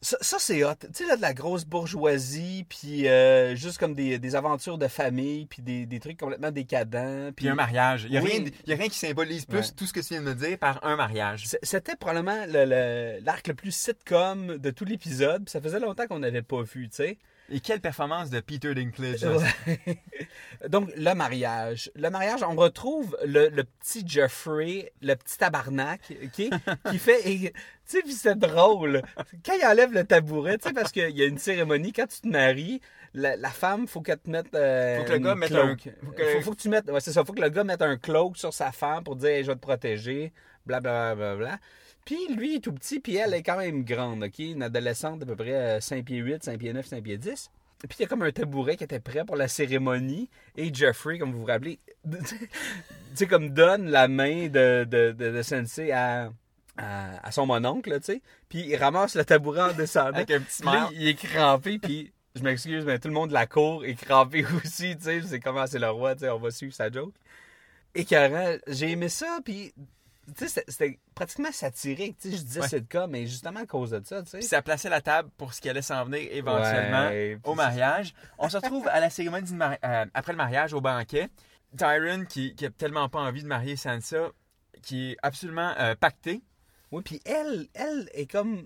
Ça, 0.00 0.16
ça, 0.20 0.36
c'est 0.38 0.62
hot. 0.62 0.74
Tu 0.80 0.88
sais, 0.92 1.06
là, 1.06 1.16
de 1.16 1.20
la 1.22 1.34
grosse 1.34 1.64
bourgeoisie, 1.64 2.64
puis 2.68 3.06
juste 3.56 3.78
comme 3.78 3.94
des, 3.94 4.18
des 4.18 4.36
aventures 4.36 4.78
de 4.78 4.86
famille, 4.88 5.46
puis 5.46 5.62
des, 5.62 5.84
des 5.84 6.00
trucs 6.00 6.18
complètement 6.18 6.50
décadents. 6.52 7.30
Puis 7.34 7.48
un 7.48 7.54
mariage. 7.54 8.04
Il 8.04 8.10
n'y 8.12 8.18
a, 8.18 8.22
Oui. 8.22 8.52
a 8.68 8.74
rien 8.74 8.88
qui 8.88 8.98
symbolise 8.98 9.44
plus 9.46 9.58
Ouais. 9.58 9.74
tout 9.76 9.86
ce 9.86 9.92
que 9.92 10.00
tu 10.00 10.08
viens 10.10 10.20
de 10.22 10.26
me 10.28 10.34
dire 10.34 10.58
par 10.58 10.84
un 10.84 10.96
mariage. 10.96 11.46
C'était 11.62 11.96
probablement 11.96 12.46
le- 12.46 12.64
le- 12.66 13.24
l'arc 13.24 13.46
le, 13.48 13.54
plus 13.54 13.72
sitcom 13.74 14.58
de 14.58 14.70
tout 14.70 14.84
l'épisode, 14.84 15.48
ça 15.48 15.60
faisait 15.60 15.80
longtemps 15.80 16.06
qu'on 16.06 16.20
n'avait 16.20 16.42
pas 16.42 16.62
vu, 16.62 16.88
tu 16.88 16.96
sais. 16.96 17.18
Et 17.48 17.60
quelle 17.60 17.80
performance 17.80 18.28
de 18.30 18.40
Peter 18.40 18.74
Dinklage. 18.74 19.22
Ouais. 19.24 19.78
Donc, 20.68 20.90
le 20.96 21.14
mariage. 21.14 21.90
Le 21.94 22.10
mariage, 22.10 22.42
on 22.42 22.56
retrouve 22.56 23.16
le, 23.24 23.48
le 23.48 23.62
petit 23.64 24.02
Jeffrey, 24.06 24.92
le 25.02 25.14
petit 25.14 25.38
tabarnak, 25.38 26.00
OK, 26.24 26.50
qui 26.90 26.98
fait... 26.98 27.20
et- 27.30 27.52
Tu 27.52 27.56
sais, 27.84 28.02
puis 28.02 28.14
c'est 28.14 28.36
drôle. 28.36 29.00
Quand 29.44 29.52
il 29.54 29.64
enlève 29.64 29.92
le 29.92 30.02
tabouret, 30.04 30.58
tu 30.58 30.66
sais, 30.68 30.74
parce 30.74 30.90
qu'il 30.90 31.16
y 31.16 31.22
a 31.22 31.26
une 31.26 31.38
cérémonie, 31.38 31.92
quand 31.92 32.08
tu 32.08 32.20
te 32.22 32.26
maries, 32.28 32.80
la, 33.14 33.36
la 33.36 33.50
femme, 33.50 33.86
faut 33.86 34.00
qu'elle 34.00 34.18
te 34.18 34.28
mette 34.28 34.52
euh, 34.56 34.98
Faut 34.98 35.04
que 35.04 35.12
le 35.12 35.18
gars 35.18 35.34
mette 35.36 35.48
cloak. 35.50 35.86
un- 35.86 36.06
faut 36.06 36.12
que- 36.12 36.24
Faut, 36.24 36.40
faut 36.40 36.50
que 36.50 36.60
tu 36.60 36.68
mettes... 36.68 36.90
Ouais, 36.90 37.00
c'est 37.00 37.12
ça, 37.12 37.24
faut 37.24 37.32
que 37.32 37.40
le 37.42 37.48
gars 37.48 37.62
mette 37.62 37.82
un 37.82 37.96
cloak 37.96 38.36
sur 38.36 38.52
sa 38.52 38.72
femme 38.72 39.04
pour 39.04 39.14
dire 39.14 39.28
hey, 39.30 39.42
«je 39.44 39.48
vais 39.48 39.54
te 39.54 39.60
protéger», 39.60 40.32
blablabla. 40.66 41.14
Bla, 41.14 41.36
bla, 41.36 41.46
bla. 41.46 41.58
Puis 42.06 42.28
lui, 42.28 42.52
il 42.52 42.56
est 42.56 42.60
tout 42.60 42.72
petit, 42.72 43.00
puis 43.00 43.16
elle 43.16 43.34
est 43.34 43.42
quand 43.42 43.58
même 43.58 43.84
grande, 43.84 44.22
OK? 44.22 44.38
Une 44.38 44.62
adolescente 44.62 45.18
d'à 45.18 45.26
peu 45.26 45.34
près 45.34 45.54
euh, 45.54 45.80
5 45.80 46.04
pieds 46.04 46.18
8, 46.18 46.44
5 46.44 46.56
pieds 46.58 46.72
9, 46.72 46.86
5 46.86 47.02
pieds 47.02 47.18
10. 47.18 47.50
Et 47.84 47.88
puis 47.88 47.96
il 47.98 48.02
y 48.02 48.04
a 48.04 48.08
comme 48.08 48.22
un 48.22 48.30
tabouret 48.30 48.76
qui 48.76 48.84
était 48.84 49.00
prêt 49.00 49.24
pour 49.24 49.34
la 49.34 49.48
cérémonie. 49.48 50.30
Et 50.56 50.72
Jeffrey, 50.72 51.18
comme 51.18 51.32
vous 51.32 51.40
vous 51.40 51.46
rappelez, 51.46 51.80
tu 52.10 52.16
sais, 53.14 53.26
comme 53.26 53.50
donne 53.50 53.90
la 53.90 54.06
main 54.06 54.46
de, 54.46 54.84
de, 54.84 55.10
de, 55.10 55.32
de 55.32 55.42
Sensei 55.42 55.90
à, 55.90 56.30
à, 56.76 57.26
à 57.26 57.32
son 57.32 57.44
mononcle, 57.44 57.92
tu 57.98 58.04
sais. 58.04 58.22
Puis 58.48 58.60
il 58.60 58.76
ramasse 58.76 59.16
le 59.16 59.24
tabouret 59.24 59.62
en 59.62 59.72
descendant. 59.72 60.14
Avec 60.14 60.30
un 60.30 60.40
petit 60.40 60.62
Puis 60.62 60.70
là, 60.70 60.88
il 60.92 61.08
est 61.08 61.14
crampé, 61.14 61.80
puis 61.80 62.12
je 62.36 62.42
m'excuse, 62.42 62.84
mais 62.84 63.00
tout 63.00 63.08
le 63.08 63.14
monde 63.14 63.30
de 63.30 63.34
la 63.34 63.48
cour 63.48 63.84
est 63.84 63.94
crampé 63.94 64.44
aussi, 64.64 64.96
tu 64.96 65.02
sais. 65.02 65.22
C'est 65.22 65.40
comment 65.40 65.66
c'est 65.66 65.80
le 65.80 65.90
roi, 65.90 66.14
tu 66.14 66.20
sais, 66.20 66.30
on 66.30 66.38
va 66.38 66.52
suivre 66.52 66.72
sa 66.72 66.88
joke. 66.88 67.14
Écœurant, 67.96 68.58
j'ai 68.68 68.92
aimé 68.92 69.08
ça, 69.08 69.40
puis 69.44 69.74
tu 70.36 70.48
sais, 70.48 70.64
c'était- 70.68 70.98
pratiquement 71.14 71.52
satirique, 71.52 72.16
tu 72.18 72.30
sais. 72.30 72.36
Je 72.36 72.42
disais 72.42 72.60
Ouais. 72.60 72.68
sitcom, 72.68 73.10
mais 73.10 73.26
justement 73.26 73.60
à 73.60 73.66
cause 73.66 73.90
de 73.90 74.02
ça, 74.04 74.22
tu 74.22 74.30
sais. 74.30 74.38
Puis 74.38 74.46
ça 74.46 74.62
plaçait 74.62 74.88
la 74.88 75.00
table 75.00 75.30
pour 75.36 75.54
ce 75.54 75.60
qui 75.60 75.68
allait 75.68 75.82
s'en 75.82 76.04
venir 76.04 76.28
éventuellement 76.32 77.08
Ouais, 77.08 77.38
au 77.44 77.54
mariage. 77.54 78.14
On 78.38 78.48
se 78.48 78.56
retrouve 78.56 78.88
à 78.88 79.00
la 79.00 79.10
cérémonie 79.10 79.52
mari- 79.54 79.78
euh, 79.84 80.04
après 80.14 80.32
le 80.32 80.38
mariage 80.38 80.72
au 80.72 80.80
banquet. 80.80 81.28
Tyron 81.76 82.24
qui, 82.26 82.54
qui 82.54 82.64
a 82.66 82.70
tellement 82.70 83.08
pas 83.08 83.20
envie 83.20 83.42
de 83.42 83.48
marier 83.48 83.76
Sansa, 83.76 84.30
qui 84.82 85.12
est 85.12 85.16
absolument 85.22 85.74
euh, 85.78 85.94
pacté. 85.94 86.42
Oui, 86.92 87.02
puis 87.04 87.20
elle, 87.24 87.68
elle 87.74 88.08
est 88.14 88.30
comme. 88.30 88.64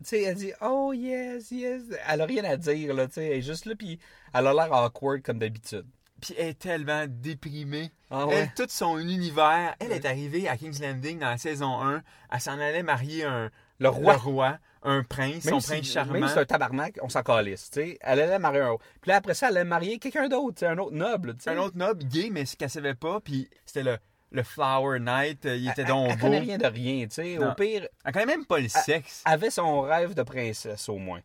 Tu 0.00 0.04
sais, 0.04 0.22
elle 0.22 0.36
dit 0.36 0.52
Oh 0.60 0.92
yes, 0.94 1.50
yes. 1.50 1.82
Elle 2.08 2.20
a 2.20 2.24
rien 2.24 2.44
à 2.44 2.56
dire, 2.56 2.94
là, 2.94 3.06
tu 3.06 3.14
sais. 3.14 3.26
Elle 3.26 3.32
est 3.38 3.42
juste 3.42 3.66
là, 3.66 3.74
puis 3.76 3.98
elle 4.32 4.46
a 4.46 4.52
l'air 4.54 4.72
awkward 4.72 5.22
comme 5.22 5.38
d'habitude. 5.38 5.86
Puis 6.20 6.34
elle 6.38 6.48
est 6.48 6.58
tellement 6.58 7.04
déprimée. 7.08 7.90
Ah 8.10 8.26
Elle, 8.30 8.52
tout 8.54 8.66
son 8.68 8.98
univers, 8.98 9.74
elle 9.78 9.92
est 9.92 10.04
arrivée 10.04 10.48
à 10.48 10.56
King's 10.56 10.80
Landing 10.80 11.18
dans 11.20 11.28
la 11.30 11.38
saison 11.38 11.80
1. 11.80 12.02
Elle 12.32 12.40
s'en 12.40 12.58
allait 12.58 12.82
marier 12.82 13.24
un 13.24 13.50
Le 13.78 13.88
roi. 13.88 14.14
le 14.14 14.18
roi, 14.18 14.58
un 14.82 15.02
prince, 15.04 15.44
son 15.44 15.50
Même 15.52 15.60
si- 15.60 15.70
prince 15.72 15.86
charmant. 15.92 16.12
Même 16.14 16.26
si 16.28 16.34
c'est 16.34 16.40
un 16.40 16.44
tabarnak, 16.44 16.98
on 17.02 17.08
s'en 17.08 17.22
calisse, 17.22 17.70
tu 17.70 17.80
sais. 17.80 17.98
Elle 18.00 18.20
allait 18.20 18.38
marier 18.38 18.60
un 18.62 18.70
autre. 18.70 18.84
Puis 19.00 19.10
là, 19.10 19.16
après 19.16 19.34
ça, 19.34 19.48
elle 19.50 19.58
allait 19.58 19.68
marier 19.68 19.98
quelqu'un 19.98 20.28
d'autre, 20.28 20.64
un 20.66 20.78
autre 20.78 20.94
noble, 20.94 21.34
tu 21.36 21.42
sais. 21.44 21.50
un 21.50 21.58
autre 21.58 21.76
noble 21.76 22.02
gay, 22.04 22.30
mais 22.32 22.46
ce 22.46 22.56
qu'elle 22.56 22.70
savait 22.70 22.94
pas, 22.94 23.20
puis 23.20 23.48
c'était 23.66 23.82
le, 23.84 23.98
le 24.32 24.42
Flower 24.42 24.98
Knight, 24.98 25.46
euh, 25.46 25.56
il 25.56 25.68
était 25.68 25.82
Elle, 25.82 25.88
donc 25.88 26.08
elle 26.10 26.16
beau. 26.16 26.22
connaît 26.22 26.38
rien 26.40 26.58
de 26.58 26.66
rien, 26.66 27.04
tu 27.06 27.14
sais. 27.14 27.38
Au 27.38 27.52
pire, 27.54 27.86
Elle 28.04 28.12
connaît 28.12 28.26
même 28.26 28.46
pas 28.46 28.58
le 28.58 28.68
sexe. 28.68 29.22
avait 29.24 29.50
son 29.50 29.82
rêve 29.82 30.14
de 30.14 30.22
princesse, 30.22 30.88
au 30.88 30.96
moins. 30.96 31.20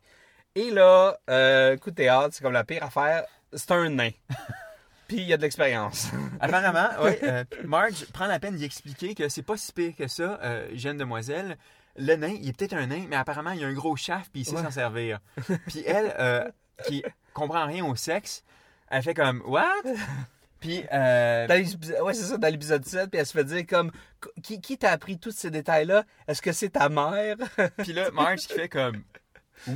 Et 0.56 0.70
là, 0.70 1.18
euh, 1.30 1.78
coup 1.78 1.90
de 1.90 1.96
théâtre, 1.96 2.30
c'est 2.34 2.44
comme 2.44 2.54
la 2.54 2.64
pire 2.64 2.84
affaire, 2.84 3.24
c'est 3.54 3.72
un 3.72 3.90
nain. 3.90 4.12
Puis 5.14 5.22
il 5.22 5.28
y 5.28 5.34
a 5.34 5.38
de 5.38 5.44
l'expérience. 5.44 6.10
Apparemment, 6.40 6.90
oui. 7.04 7.12
euh, 7.22 7.44
Marge 7.66 8.06
prend 8.14 8.26
la 8.26 8.40
peine 8.40 8.56
d'y 8.56 8.66
expliquer 8.66 9.14
que 9.14 9.30
c'est 9.30 9.44
pas 9.44 9.58
si 9.58 9.72
pire 9.72 9.94
que 9.96 10.08
ça, 10.08 10.40
euh, 10.42 10.68
jeune 10.74 10.98
demoiselle. 10.98 11.58
Le 11.98 12.16
nain, 12.16 12.34
il 12.42 12.50
est 12.50 12.58
peut-être 12.58 12.74
un 12.74 12.88
nain, 12.88 13.06
mais 13.08 13.16
apparemment, 13.16 13.52
il 13.52 13.64
a 13.64 13.68
un 13.68 13.74
gros 13.74 13.96
chaff 13.96 14.30
puis 14.32 14.42
il 14.42 14.46
sait 14.46 14.56
Ouais. 14.56 14.64
s'en 14.64 14.72
servir. 14.72 15.20
Puis 15.68 15.84
elle, 15.86 16.16
euh, 16.20 16.50
qui 16.88 17.04
comprend 17.36 17.68
rien 17.68 17.86
au 17.86 17.96
sexe, 17.96 18.44
elle 18.90 19.04
fait 19.04 19.14
comme 19.14 19.44
What? 19.46 19.84
Puis, 20.60 20.84
euh, 20.92 21.46
ouais, 21.48 22.14
c'est 22.16 22.24
ça, 22.24 22.38
dans 22.38 22.48
l'épisode 22.52 22.84
7, 22.86 23.12
puis 23.12 23.20
elle 23.20 23.26
se 23.28 23.34
fait 23.34 23.44
dire 23.44 23.68
comme 23.68 23.92
Qui, 24.42 24.62
qui 24.62 24.78
t'a 24.80 24.92
appris 24.94 25.20
tous 25.20 25.32
ces 25.36 25.52
détails-là? 25.52 26.06
Est-ce 26.28 26.42
que 26.42 26.52
c'est 26.54 26.70
ta 26.70 26.90
mère? 26.90 27.36
Puis 27.80 27.94
là, 27.94 28.10
Marge 28.12 28.40
qui 28.48 28.54
fait 28.54 28.70
comme 28.70 29.04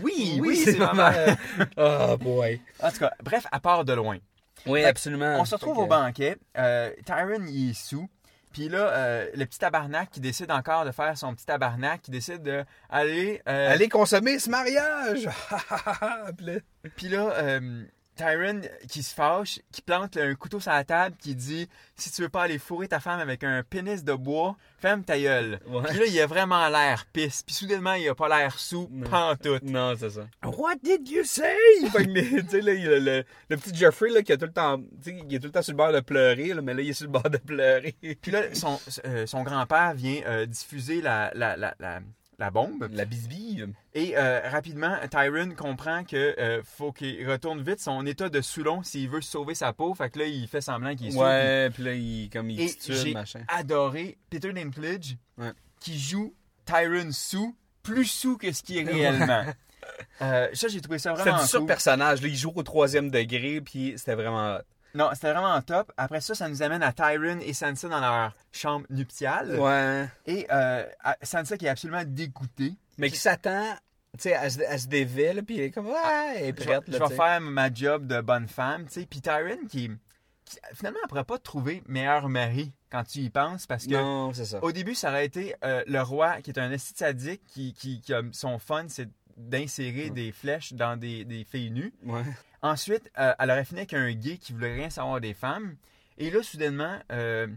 Oui, 0.02 0.40
oui, 0.42 0.56
c'est 0.56 0.72
c'est 0.72 0.78
ma 0.80 0.94
ma 0.94 1.12
mère. 1.12 1.38
Oh 1.78 2.18
boy. 2.18 2.60
En 2.82 2.90
tout 2.90 3.00
cas, 3.00 3.12
bref, 3.22 3.46
à 3.52 3.60
part 3.60 3.84
de 3.86 3.94
loin. 3.94 4.18
Oui, 4.66 4.82
Fait- 4.82 4.88
absolument. 4.88 5.38
On 5.40 5.46
se 5.46 5.56
retrouve 5.56 5.78
au 5.78 5.84
que- 5.86 5.90
banquet. 5.90 6.38
Euh, 6.58 6.92
Tyron, 7.06 7.46
il 7.48 7.70
est 7.72 7.74
sous. 7.74 8.10
Puis 8.54 8.70
là, 8.70 8.80
euh, 8.90 9.28
le 9.36 9.46
petit 9.46 9.60
tabarnak 9.60 10.10
qui 10.10 10.20
décide 10.20 10.50
encore 10.52 10.84
de 10.86 10.92
faire 10.92 11.16
son 11.18 11.36
petit 11.36 11.46
tabarnak, 11.46 12.02
qui 12.02 12.12
décide 12.12 12.42
d'aller. 12.42 13.42
Euh, 13.48 13.72
Allez 13.74 13.88
consommer 13.90 14.40
ce 14.40 14.50
mariage 14.50 15.30
Puis 16.38 16.46
là- 16.46 16.60
Puis 16.96 17.08
là, 17.10 17.32
euh, 17.38 17.84
Tyron 18.18 18.62
qui 18.90 19.04
se 19.04 19.14
fâche, 19.14 19.60
qui 19.72 19.82
plante 19.82 20.18
un 20.18 20.36
couteau 20.36 20.60
sur 20.60 20.72
la 20.72 20.84
table, 20.84 21.16
qui 21.18 21.36
dit 21.36 21.70
Si 21.96 22.12
tu 22.12 22.22
veux 22.22 22.30
pas 22.30 22.44
aller 22.44 22.58
fourrer 22.58 22.88
ta 22.88 23.00
femme 23.00 23.20
avec 23.20 23.44
un 23.44 23.64
pénis 23.64 24.04
de 24.04 24.14
bois, 24.14 24.58
ferme 24.80 25.04
ta 25.04 25.20
gueule. 25.20 25.60
Ouais. 25.68 25.84
Puis 25.90 26.00
là, 26.00 26.06
il 26.08 26.20
a 26.20 26.28
vraiment 26.28 26.68
l'air 26.68 27.06
pisse. 27.14 27.44
Puis 27.44 27.56
soudainement, 27.56 27.94
il 27.94 28.08
a 28.10 28.16
pas 28.16 28.28
l'air 28.28 28.58
sous, 28.60 28.90
pantoute. 29.10 29.64
Non, 29.68 29.94
c'est 29.98 30.10
ça. 30.10 30.28
What 30.44 30.78
did 30.84 31.08
you 31.08 31.24
say? 31.24 31.56
Fait 31.92 32.06
que, 32.06 32.42
tu 32.42 32.50
sais, 32.50 32.62
là, 32.62 32.74
il 32.74 32.84
y 32.84 32.88
a 32.88 33.00
le, 33.00 33.24
le 33.50 33.58
petit 33.58 33.76
Jeffrey, 33.76 34.10
là, 34.10 34.22
qui 34.22 34.32
a 34.32 34.38
tout 34.38 34.46
le 34.46 34.54
temps, 34.54 34.82
il 35.06 35.36
est 35.36 35.40
tout 35.40 35.48
le 35.48 35.52
temps 35.52 35.62
sur 35.62 35.74
le 35.74 35.78
bord 35.78 35.92
de 35.92 36.00
pleurer, 36.00 36.54
là, 36.54 36.62
mais 36.62 36.74
là, 36.74 36.82
il 36.82 36.90
est 36.90 36.94
sur 36.94 37.06
le 37.06 37.12
bord 37.12 37.30
de 37.30 37.38
pleurer. 37.38 37.96
Puis 38.22 38.32
là, 38.32 38.54
son, 38.54 38.80
euh, 39.06 39.26
son 39.26 39.44
grand-père 39.44 39.94
vient 39.94 40.22
euh, 40.26 40.46
diffuser 40.46 41.02
la, 41.02 41.32
la, 41.36 41.56
la, 41.58 41.76
la, 41.80 42.00
la 42.40 42.52
bombe. 42.52 42.88
La 42.92 43.06
bisbille. 43.06 43.68
Et 43.94 44.18
euh, 44.18 44.42
rapidement, 44.50 44.96
Tyron 45.10 45.52
comprend 45.56 46.04
que 46.04 46.36
euh, 46.40 46.62
faut 46.64 46.92
qu'il 46.92 47.28
retourne 47.30 47.62
vite 47.64 47.80
son 47.80 48.06
état 48.06 48.30
de 48.30 48.42
Soulon 48.42 48.84
s'il 48.84 49.10
veut 49.10 49.22
sauver 49.22 49.56
sa 49.56 49.74
peau. 49.74 49.94
Fait 49.96 50.10
que 50.10 50.20
là, 50.20 50.26
il 50.26 50.48
fait 50.48 50.62
semblant 50.62 50.96
qu'il 50.96 51.08
est. 51.08 51.16
Ouais, 51.18 51.70
puis 51.72 51.84
là, 51.84 51.94
il, 51.94 52.30
comme 52.32 52.50
il 52.50 52.62
Et 52.62 52.68
titube, 52.68 52.96
j'ai 52.96 53.14
machin. 53.14 53.42
adoré 53.48 54.18
Peter 54.30 54.54
Dinklage 54.54 55.18
Ouais. 55.38 55.52
qui 55.80 56.00
joue 56.00 56.34
Tyron 56.66 57.12
sous, 57.12 57.56
plus 57.84 58.06
sous 58.06 58.38
que 58.38 58.52
ce 58.52 58.62
qu'il 58.64 58.78
est 58.78 58.84
réellement. 58.92 59.46
Euh, 60.22 60.50
ça, 60.54 60.68
j'ai 60.68 60.82
trouvé 60.82 61.00
ça 61.00 61.14
vraiment 61.14 61.38
du 61.38 61.40
cool. 61.42 61.48
sur-personnage, 61.50 62.20
il 62.22 62.36
joue 62.36 62.52
au 62.56 62.64
troisième 62.64 63.10
degré, 63.10 63.62
puis 63.62 63.94
c'était 63.98 64.16
vraiment. 64.16 64.60
Non, 64.98 65.10
c'était 65.14 65.32
vraiment 65.32 65.62
top. 65.62 65.92
Après 65.96 66.22
ça, 66.22 66.34
ça 66.36 66.50
nous 66.50 66.62
amène 66.64 66.82
à 66.84 66.92
Tyron 66.92 67.40
et 67.40 67.54
Sansa 67.54 67.88
dans 67.88 68.00
leur 68.00 68.34
chambre 68.52 68.86
nuptiale. 68.90 69.60
Ouais. 69.60 70.08
Et 70.26 70.48
euh, 70.52 70.86
Sansa 71.22 71.58
qui 71.58 71.66
est 71.68 71.70
absolument 71.70 72.04
dégoûtée. 72.06 72.74
Mais 72.98 73.10
qui 73.12 73.18
s'attend, 73.18 73.76
tu 74.18 74.24
sais, 74.24 74.34
à, 74.34 74.50
se- 74.50 74.88
puis 75.44 75.56
il 75.56 75.60
est 75.62 75.72
comme, 75.72 75.88
ouais, 75.88 75.94
elle 76.38 76.44
est 76.46 76.60
Je 76.60 76.64
vais, 76.68 76.80
prête, 76.80 76.84
je 76.88 76.98
là, 76.98 77.08
vais 77.08 77.16
faire 77.16 77.42
ma 77.42 77.72
job 77.72 78.08
de 78.08 78.22
bonne 78.22 78.48
femme, 78.48 78.86
tu 78.88 78.94
sais. 79.02 79.06
Puis 79.06 79.22
Tyron 79.22 79.68
qui, 79.70 79.92
qui, 80.46 80.58
finalement, 80.74 81.00
elle 81.04 81.08
pourrait 81.10 81.24
pas 81.26 81.38
trouver 81.38 81.84
meilleur 81.88 82.28
mari 82.28 82.74
quand 82.90 83.04
tu 83.04 83.20
y 83.20 83.30
penses 83.30 83.68
parce 83.68 83.86
que 83.86 83.92
Non, 83.92 84.34
c'est 84.34 84.46
ça. 84.46 84.64
au 84.64 84.72
début, 84.72 84.96
ça 84.96 85.10
aurait 85.10 85.26
été 85.26 85.54
euh, 85.64 85.84
le 85.86 86.02
roi 86.02 86.42
qui 86.42 86.50
est 86.52 86.58
un 86.60 86.72
esti 86.72 86.94
sadique 86.96 87.42
qui, 87.46 87.74
qui, 87.74 88.02
qui 88.02 88.14
a 88.14 88.22
son 88.32 88.58
fun, 88.58 88.86
c'est 88.88 89.10
d'insérer 89.38 90.10
des 90.10 90.32
flèches 90.32 90.74
dans 90.74 90.98
des, 90.98 91.24
des 91.26 91.44
filles 91.44 91.72
nues. 91.72 91.94
Ensuite, 92.62 93.10
euh, 93.20 93.34
elle 93.40 93.52
aurait 93.52 93.66
fini 93.66 93.82
avec 93.82 93.94
un 93.94 94.12
gay 94.12 94.38
qui 94.38 94.52
voulait 94.52 94.74
rien 94.74 94.90
savoir 94.90 95.22
des 95.22 95.34
femmes. 95.34 95.78
Et 96.18 96.32
là, 96.32 96.42
soudainement, 96.42 96.98
euh, 97.12 97.48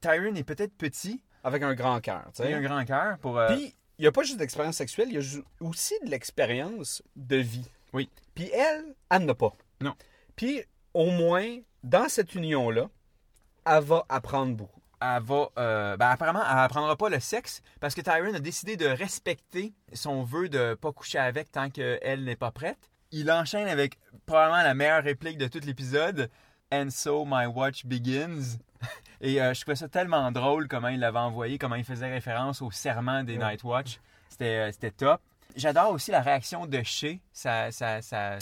Tyron 0.00 0.34
est 0.36 0.44
peut-être 0.44 0.72
petit, 0.74 1.20
Avec 1.42 1.62
un 1.62 1.74
grand 1.74 2.00
cœur, 2.00 2.24
tu 2.34 2.42
sais. 2.44 2.52
un 2.54 2.62
grand 2.62 2.84
cœur 2.84 3.18
pour. 3.18 3.38
euh, 3.38 3.48
Puis, 3.48 3.74
il 3.98 4.02
n'y 4.02 4.06
a 4.06 4.12
pas 4.12 4.22
juste 4.22 4.38
d'expérience 4.38 4.76
sexuelle, 4.76 5.08
il 5.10 5.14
y 5.14 5.18
a 5.18 5.40
aussi 5.60 5.94
de 6.04 6.10
l'expérience 6.10 7.02
de 7.16 7.36
vie. 7.36 7.66
Oui. 7.92 8.08
Puis 8.34 8.48
elle, 8.52 8.94
elle 9.10 9.24
n'a 9.24 9.34
pas. 9.34 9.52
Non. 9.80 9.94
Puis, 10.36 10.62
au 10.94 11.10
moins, 11.10 11.58
dans 11.82 12.08
cette 12.08 12.34
union-là, 12.34 12.88
elle 13.64 13.82
va 13.82 14.04
apprendre 14.08 14.54
beaucoup. 14.54 14.75
Elle 15.00 15.22
va. 15.22 15.48
euh, 15.58 15.96
ben, 15.96 16.08
apparemment, 16.10 16.42
elle 16.50 16.58
apprendra 16.58 16.96
pas 16.96 17.08
le 17.08 17.20
sexe 17.20 17.62
parce 17.80 17.94
que 17.94 18.00
Tyron 18.00 18.34
a 18.34 18.40
décidé 18.40 18.76
de 18.76 18.86
respecter 18.86 19.72
son 19.92 20.22
vœu 20.22 20.48
de 20.48 20.74
pas 20.74 20.92
coucher 20.92 21.18
avec 21.18 21.50
tant 21.52 21.70
qu'elle 21.70 22.24
n'est 22.24 22.36
pas 22.36 22.50
prête. 22.50 22.90
Il 23.12 23.30
enchaîne 23.30 23.68
avec 23.68 23.98
probablement 24.26 24.62
la 24.62 24.74
meilleure 24.74 25.04
réplique 25.04 25.38
de 25.38 25.46
tout 25.46 25.60
l'épisode. 25.64 26.30
And 26.72 26.88
so 26.90 27.24
my 27.24 27.46
watch 27.46 27.84
begins. 27.86 28.58
Et 29.20 29.40
euh, 29.40 29.54
je 29.54 29.60
trouvais 29.60 29.76
ça 29.76 29.88
tellement 29.88 30.30
drôle 30.32 30.68
comment 30.68 30.88
il 30.88 31.00
l'avait 31.00 31.18
envoyé, 31.18 31.58
comment 31.58 31.76
il 31.76 31.84
faisait 31.84 32.10
référence 32.10 32.60
au 32.60 32.70
serment 32.70 33.22
des 33.22 33.38
Night 33.38 33.62
Watch. 33.64 34.00
C'était, 34.28 34.44
euh, 34.44 34.72
c'était 34.72 34.90
top. 34.90 35.20
J'adore 35.54 35.90
aussi 35.92 36.10
la 36.10 36.20
réaction 36.20 36.66
de 36.66 36.82
Shea, 36.82 37.18
sa, 37.32 37.70
sa, 37.70 38.02
sa, 38.02 38.38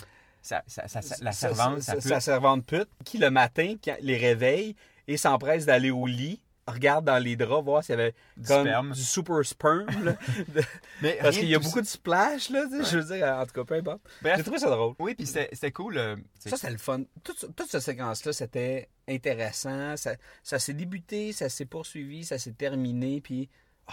la 1.20 1.32
servante, 1.32 1.80
sa, 1.80 1.92
pute. 1.94 2.02
sa 2.02 2.20
servante 2.20 2.66
pute, 2.66 2.88
qui 3.04 3.18
le 3.18 3.30
matin, 3.30 3.76
les 4.00 4.16
réveille 4.16 4.74
et 5.06 5.16
s'empresse 5.16 5.66
d'aller 5.66 5.90
au 5.90 6.06
lit, 6.06 6.40
regarde 6.66 7.04
dans 7.04 7.18
les 7.18 7.36
draps, 7.36 7.64
voir 7.64 7.82
s'il 7.84 7.94
y 7.96 8.00
avait 8.00 8.14
Du 8.36 8.46
comme 8.48 8.62
sperme. 8.66 8.92
du 8.92 9.02
super 9.02 9.44
sperm. 9.44 9.86
là. 10.04 10.16
Mais 11.02 11.18
Parce 11.20 11.36
qu'il 11.36 11.48
y 11.48 11.54
a 11.54 11.58
beaucoup 11.58 11.80
de 11.80 11.86
splash, 11.86 12.50
là, 12.50 12.64
tu 12.70 12.82
sais, 12.84 12.90
je 12.90 12.98
veux 12.98 13.16
dire, 13.16 13.26
en 13.26 13.44
tout 13.46 13.52
cas, 13.52 13.64
peu 13.64 13.74
importe. 13.74 14.00
Bref. 14.22 14.36
J'ai 14.38 14.42
trouvé 14.42 14.58
ça 14.58 14.70
drôle. 14.70 14.94
Oui, 14.98 15.14
puis 15.14 15.26
c'était, 15.26 15.72
cool. 15.72 15.98
euh, 15.98 16.16
Ça, 16.38 16.56
c'était 16.56 16.70
le 16.72 16.78
fun. 16.78 17.02
Toute, 17.22 17.54
toute 17.54 17.70
cette 17.70 17.82
séquence-là, 17.82 18.32
c'était 18.32 18.88
intéressant. 19.08 19.96
Ça, 19.96 20.14
ça 20.42 20.58
s'est 20.58 20.74
débuté, 20.74 21.32
ça 21.32 21.48
s'est 21.48 21.66
poursuivi, 21.66 22.24
ça 22.24 22.38
s'est 22.38 22.52
terminé. 22.52 23.20
Puis, 23.20 23.48
oh, 23.88 23.92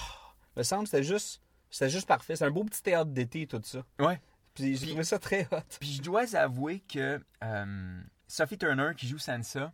me 0.58 0.64
semble 0.64 0.84
que 0.84 0.90
c'était 0.92 1.04
juste, 1.04 1.42
c'était 1.70 1.90
juste 1.90 2.08
parfait. 2.08 2.36
C'est 2.36 2.46
un 2.46 2.52
beau 2.52 2.64
petit 2.64 2.84
théâtre 2.84 3.12
d'été, 3.12 3.48
tout 3.48 3.62
ça. 3.64 3.84
Ouais. 4.00 4.20
Puis, 4.54 4.76
j'ai 4.78 4.88
trouvé 4.88 5.04
ça 5.04 5.18
très 5.20 5.48
hot. 5.52 5.58
Puis 5.80 5.94
je 5.94 6.02
dois 6.02 6.36
avouer 6.36 6.82
que 6.82 7.20
euh, 7.44 8.02
Sophie 8.28 8.58
Turner, 8.58 8.92
qui 8.98 9.08
joue 9.08 9.18
Sansa, 9.18 9.72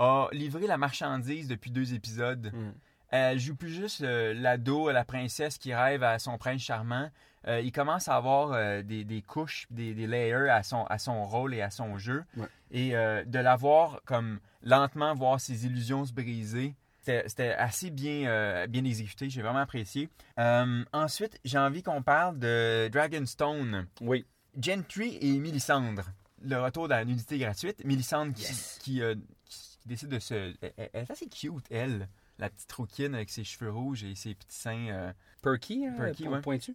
a 0.00 0.28
livré 0.32 0.66
la 0.66 0.78
marchandise 0.78 1.46
depuis 1.46 1.70
deux 1.70 1.94
épisodes. 1.94 2.50
Mm. 2.52 2.72
Elle 3.10 3.38
joue 3.38 3.54
plus 3.54 3.70
juste 3.70 4.02
euh, 4.02 4.34
l'ado, 4.34 4.90
la 4.90 5.04
princesse 5.04 5.58
qui 5.58 5.74
rêve 5.74 6.02
à 6.02 6.18
son 6.18 6.38
prince 6.38 6.62
charmant. 6.62 7.10
Euh, 7.46 7.60
il 7.60 7.72
commence 7.72 8.08
à 8.08 8.16
avoir 8.16 8.52
euh, 8.52 8.82
des, 8.82 9.04
des 9.04 9.22
couches, 9.22 9.66
des, 9.70 9.94
des 9.94 10.06
layers 10.06 10.48
à 10.48 10.62
son, 10.62 10.84
à 10.84 10.98
son 10.98 11.24
rôle 11.26 11.54
et 11.54 11.62
à 11.62 11.70
son 11.70 11.98
jeu. 11.98 12.24
Ouais. 12.36 12.46
Et 12.70 12.96
euh, 12.96 13.24
de 13.24 13.38
la 13.38 13.56
voir 13.56 14.00
comme 14.04 14.40
lentement 14.62 15.14
voir 15.14 15.40
ses 15.40 15.66
illusions 15.66 16.04
se 16.04 16.12
briser, 16.12 16.74
c'était 17.02 17.52
assez 17.54 17.90
bien, 17.90 18.28
euh, 18.28 18.66
bien 18.66 18.84
exécuté. 18.84 19.28
J'ai 19.28 19.42
vraiment 19.42 19.60
apprécié. 19.60 20.08
Euh, 20.38 20.84
ensuite, 20.92 21.40
j'ai 21.44 21.58
envie 21.58 21.82
qu'on 21.82 22.02
parle 22.02 22.38
de 22.38 22.88
Dragonstone. 22.92 23.86
Oui. 24.02 24.24
Gentry 24.60 25.18
et 25.20 25.38
Mélissandre. 25.38 26.04
Le 26.42 26.60
retour 26.60 26.84
de 26.84 26.94
la 26.94 27.04
nudité 27.04 27.38
gratuite. 27.38 27.84
Mélissandre 27.84 28.34
qui, 28.80 29.02
euh, 29.02 29.14
qui 29.80 29.88
décide 29.88 30.08
de 30.08 30.18
se. 30.18 30.34
Elle, 30.34 30.72
elle 30.76 30.90
est 30.94 31.10
assez 31.10 31.26
cute, 31.28 31.64
elle. 31.70 32.08
La 32.38 32.48
petite 32.48 32.72
rouquine 32.72 33.14
avec 33.14 33.28
ses 33.30 33.44
cheveux 33.44 33.70
rouges 33.70 34.02
et 34.04 34.14
ses 34.14 34.34
petits 34.34 34.56
seins. 34.56 34.88
euh, 34.88 35.12
Perky, 35.42 35.86
hein, 35.86 35.94
Perky, 35.96 36.28
ouais. 36.28 36.40
pointu. 36.40 36.74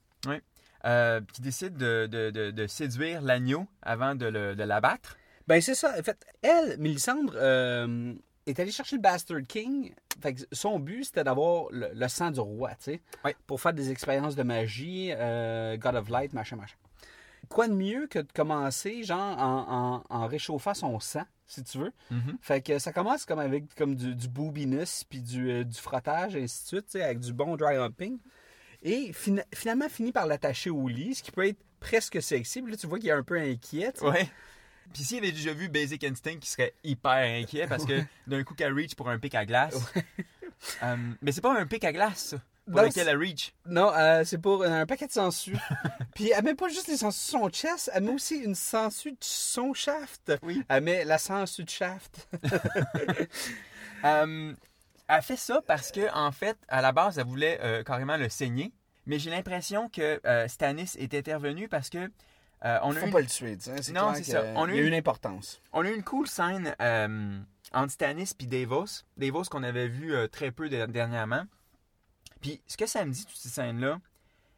euh, 0.85 1.21
qui 1.33 1.41
décide 1.41 1.77
de, 1.77 2.07
de- 2.11 2.29
de- 2.29 2.51
de 2.51 2.67
séduire 2.67 3.21
l'agneau 3.21 3.67
avant 3.81 4.13
de, 4.15 4.25
l'abattre. 4.27 5.17
Ben, 5.47 5.59
c'est 5.61 5.73
ça. 5.75 5.95
En 5.99 6.03
fait, 6.03 6.23
elle, 6.41 6.77
Mélissandre, 6.79 7.33
euh, 7.35 8.13
est 8.45 8.59
allée 8.59 8.71
chercher 8.71 8.95
le 8.97 9.01
Bastard 9.01 9.41
King. 9.47 9.93
Fait 10.21 10.33
que 10.35 10.41
son 10.51 10.79
but, 10.79 11.05
c'était 11.05 11.23
d'avoir 11.23 11.65
le, 11.71 11.89
le 11.93 12.07
sang 12.07 12.29
du 12.31 12.39
roi, 12.39 12.69
tu 12.75 12.83
sais. 12.83 13.01
Ouais. 13.23 13.35
Pour 13.47 13.59
faire 13.59 13.73
des 13.73 13.89
expériences 13.91 14.35
de 14.35 14.43
magie, 14.43 15.09
God 15.79 15.95
of 15.95 16.09
Light, 16.09 16.33
machin, 16.33 16.55
machin. 16.57 16.75
Quoi 17.49 17.67
de 17.67 17.73
mieux 17.73 18.07
que 18.07 18.19
de 18.19 18.31
commencer, 18.33 19.03
genre, 19.03 19.37
en, 19.39 20.03
en- 20.09 20.15
en 20.15 20.27
réchauffant 20.27 20.73
son 20.73 20.99
sang, 20.99 21.23
si 21.47 21.63
tu 21.63 21.77
veux? 21.77 21.91
Fait 22.41 22.61
que 22.61 22.79
ça 22.79 22.91
commence 22.93 23.25
comme 23.25 23.39
avec 23.39 23.73
comme 23.75 23.95
du, 23.95 24.15
du 24.15 24.27
boobiness, 24.27 25.03
puis 25.03 25.21
du, 25.21 25.49
euh, 25.51 25.63
du 25.63 25.77
frottage, 25.79 26.35
et 26.35 26.43
ainsi 26.43 26.63
de 26.63 26.67
suite, 26.67 26.95
avec 26.95 27.19
du 27.19 27.33
bon 27.33 27.55
dry 27.55 27.75
humping. 27.75 28.17
Et 28.83 29.11
fina- 29.13 29.45
finalement, 29.53 29.89
finit 29.89 30.11
par 30.11 30.27
l'attacher 30.27 30.69
au 30.69 30.87
lit, 30.87 31.15
ce 31.15 31.23
qui 31.23 31.31
peut 31.31 31.47
être 31.47 31.59
presque 31.79 32.21
sexy. 32.21 32.61
Puis 32.61 32.71
là, 32.71 32.77
tu 32.77 32.87
vois 32.87 32.99
qu'il 32.99 33.09
est 33.09 33.13
un 33.13 33.23
peu 33.23 33.39
inquiet. 33.39 33.93
Ouais. 34.03 34.29
Puis 34.93 35.03
s'il 35.03 35.17
avait 35.17 35.31
déjà 35.31 35.51
vu 35.53 35.67
Basic 35.67 36.03
Instinct, 36.03 36.37
il 36.41 36.45
serait 36.45 36.73
hyper 36.83 37.11
inquiet 37.41 37.65
parce 37.67 37.85
que 37.85 37.99
d'un 38.27 38.43
coup 38.43 38.53
qu'elle 38.53 38.73
reach 38.73 38.93
pour 38.95 39.09
un 39.09 39.17
pic 39.17 39.33
à 39.33 39.45
glace. 39.45 39.75
Euh, 40.83 40.95
mais 41.21 41.31
c'est 41.31 41.41
pas 41.41 41.59
un 41.59 41.65
pic 41.65 41.83
à 41.83 41.91
glace, 41.91 42.25
ça, 42.29 42.37
pour 42.65 42.75
Non, 42.75 42.83
lequel 42.83 43.07
elle 43.07 43.17
reach. 43.17 43.53
Non, 43.65 43.91
euh, 43.95 44.23
c'est 44.25 44.37
pour 44.39 44.63
un 44.63 44.85
paquet 44.85 45.07
de 45.07 45.11
sangsues. 45.11 45.57
Puis 46.15 46.31
elle 46.31 46.43
met 46.43 46.55
pas 46.55 46.67
juste 46.69 46.87
les 46.87 46.97
sangsues 46.97 47.19
sur 47.29 47.39
son 47.39 47.49
chest, 47.49 47.91
elle 47.93 48.03
met 48.03 48.11
aussi 48.13 48.37
une 48.37 48.55
sangsue 48.55 49.11
de 49.11 49.17
son 49.21 49.73
shaft. 49.73 50.33
Oui. 50.43 50.63
Elle 50.69 50.83
met 50.83 51.05
la 51.05 51.17
sangsue 51.17 51.63
de 51.63 51.69
shaft. 51.69 52.27
Euh, 54.03 54.53
elle 55.07 55.21
fait 55.21 55.35
ça 55.37 55.61
parce 55.65 55.91
que 55.91 56.13
en 56.13 56.31
fait, 56.31 56.57
à 56.67 56.81
la 56.81 56.91
base, 56.91 57.17
elle 57.17 57.25
voulait 57.25 57.59
euh, 57.61 57.83
carrément 57.83 58.17
le 58.17 58.29
saigner. 58.29 58.71
Mais 59.07 59.17
j'ai 59.19 59.29
l'impression 59.31 59.89
que 59.89 60.19
euh, 60.25 60.47
Stannis 60.47 60.91
est 60.97 61.13
intervenu 61.13 61.67
parce 61.67 61.89
que 61.89 61.97
euh, 62.65 62.79
on, 62.83 62.95
a 62.95 62.99
Faut 62.99 63.07
eu, 63.07 63.11
pas 63.11 63.21
le 63.21 63.25
tuer. 63.27 63.57
C'est 63.59 63.91
Non, 63.93 64.13
c'est 64.15 64.23
ça. 64.23 64.43
On 64.55 64.65
a 64.65 64.71
Il 64.71 64.75
y 64.75 64.79
a 64.79 64.81
eu- 64.83 64.87
une 64.87 64.93
importance. 64.93 65.61
on 65.73 65.83
a 65.85 65.89
eu 65.89 65.95
une 65.95 66.03
cool 66.03 66.27
scène 66.27 66.75
entre 67.73 67.91
Stannis 67.91 68.31
et 68.39 68.45
Davos. 68.45 69.03
Davos 69.17 69.43
qu'on 69.43 69.63
avait 69.63 69.87
vu 69.87 70.13
très 70.31 70.51
peu 70.51 70.69
de- 70.69 70.85
dernièrement. 70.85 71.45
Puis 72.45 72.61
ce 72.67 72.77
que 72.77 72.85
ça 72.85 73.03
me 73.05 73.11
dit, 73.11 73.25
toutes 73.25 73.35
ces 73.37 73.49
scènes-là, 73.49 73.99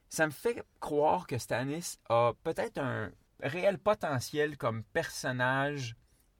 ça 0.09 0.25
me 0.25 0.31
fait 0.31 0.61
croire 0.81 1.25
que 1.25 1.37
Stannis 1.37 1.97
a 2.09 2.33
peut-être 2.43 2.79
un 2.79 3.09
réel 3.41 3.77
potentiel 3.77 4.57
comme 4.57 4.83
personnage 4.83 5.95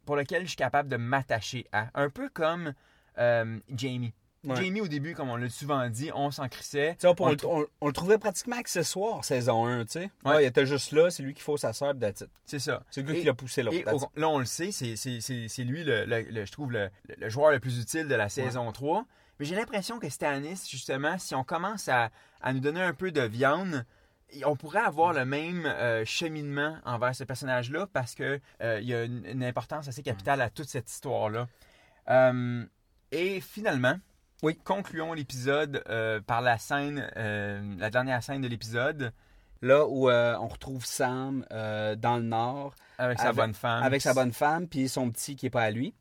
pour 0.05 0.17
lequel 0.17 0.41
je 0.43 0.47
suis 0.47 0.55
capable 0.57 0.89
de 0.89 0.97
m'attacher 0.97 1.65
à. 1.71 1.87
Un 1.93 2.09
peu 2.09 2.27
comme 2.27 2.73
euh, 3.17 3.59
Jamie. 3.73 4.13
Ouais. 4.43 4.55
Jamie, 4.61 4.81
au 4.81 4.89
début, 4.89 5.13
comme 5.13 5.29
on 5.29 5.37
l'a 5.37 5.47
souvent 5.49 5.87
dit, 5.89 6.11
on 6.13 6.31
s'en 6.31 6.49
crissait. 6.49 6.97
On, 7.17 7.29
le- 7.29 7.45
on- 7.45 7.65
on 7.81 7.87
le 7.87 7.93
trouvait 7.93 8.17
pratiquement 8.17 8.57
accessoire, 8.57 9.23
saison 9.23 9.65
1, 9.65 9.85
tu 9.85 9.91
sais. 9.93 9.99
Ouais. 10.25 10.31
Ouais, 10.35 10.43
il 10.43 10.47
était 10.47 10.65
juste 10.65 10.91
là, 10.91 11.09
c'est 11.09 11.23
lui 11.23 11.33
qui 11.33 11.41
faut 11.41 11.55
sa 11.55 11.71
sœur, 11.71 11.93
it. 12.01 12.25
C'est 12.45 12.59
ça. 12.59 12.83
C'est 12.91 13.01
le 13.03 13.07
gars 13.07 13.13
Et- 13.15 13.19
qui 13.21 13.25
l'a 13.25 13.33
poussé 13.33 13.63
là. 13.63 13.71
Là, 14.17 14.27
on 14.29 14.39
le 14.39 14.45
sait, 14.45 14.71
c'est- 14.73 15.63
lui, 15.63 15.83
le, 15.85 16.03
le- 16.05 16.21
le- 16.23 16.45
je 16.45 16.51
trouve, 16.51 16.73
le, 16.73 16.89
le 17.17 17.29
joueur 17.29 17.51
le 17.51 17.59
plus 17.59 17.79
utile 17.81 18.07
de 18.09 18.15
la 18.15 18.27
saison 18.27 18.69
3. 18.73 19.05
Mais 19.39 19.45
j'ai 19.45 19.55
l'impression 19.55 19.99
que 19.99 20.09
Stannis, 20.09 20.67
justement, 20.69 21.17
si 21.17 21.35
on 21.35 21.43
commence 21.43 21.87
à, 21.89 22.09
à 22.41 22.53
nous 22.53 22.59
donner 22.59 22.81
un 22.81 22.93
peu 22.93 23.11
de 23.11 23.21
viande, 23.21 23.85
on 24.45 24.55
pourrait 24.55 24.79
avoir 24.81 25.13
le 25.13 25.25
même 25.25 25.65
euh, 25.65 26.03
cheminement 26.05 26.77
envers 26.85 27.15
ce 27.15 27.23
personnage-là 27.23 27.87
parce 27.93 28.15
qu'il 28.15 28.41
y 28.61 28.93
a 28.93 29.03
une, 29.03 29.25
une 29.25 29.43
importance 29.43 29.87
assez 29.87 30.03
capitale 30.03 30.41
à 30.41 30.49
toute 30.49 30.67
cette 30.69 30.89
histoire-là. 30.89 31.47
Euh, 32.09 32.65
et 33.11 33.39
finalement, 33.41 33.95
Oui. 34.43 34.57
concluons 34.63 35.13
l'épisode 35.13 35.83
euh, 35.89 36.19
par 36.19 36.41
la 36.41 36.57
scène, 36.57 37.09
euh, 37.17 37.75
la 37.77 37.89
dernière 37.89 38.23
scène 38.23 38.41
de 38.41 38.47
l'épisode, 38.47 39.13
Là 39.63 39.87
où 39.87 40.07
euh, 40.07 40.37
on 40.39 40.47
retrouve 40.49 40.85
Sam 40.85 41.43
euh, 41.51 41.95
dans 41.95 42.17
le 42.17 42.21
nord, 42.23 42.75
avec 42.99 43.17
sa 43.17 43.29
Avec- 43.29 43.37
bonne 43.37 43.53
femme. 43.55 43.81
avec 43.83 44.01
sa 44.03 44.13
bonne 44.13 44.31
femme, 44.31 44.67
puis 44.67 44.87
son 44.87 45.09
petit 45.09 45.35
qui 45.35 45.47
est 45.47 45.49
pas 45.49 45.63
à 45.63 45.71
lui. 45.71 45.95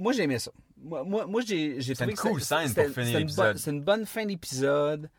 Moi, 0.00 0.12
j'ai 0.12 0.24
aimé 0.24 0.40
ça. 0.40 0.50
Moi, 0.82 1.04
moi, 1.04 1.26
moi, 1.26 1.40
j'ai 1.46 1.78
trouvé 1.94 2.10
une 2.10 2.16
que 2.16 2.22
cool 2.22 2.40
c'était- 2.40 2.66
scène 2.68 2.74
pour 2.74 2.94
finir 2.94 3.18
l'épisode. 3.20 3.56
C'est 3.58 3.70
une 3.70 3.82
bonne 3.82 4.06
fin 4.06 4.26
d'épisode. 4.26 5.10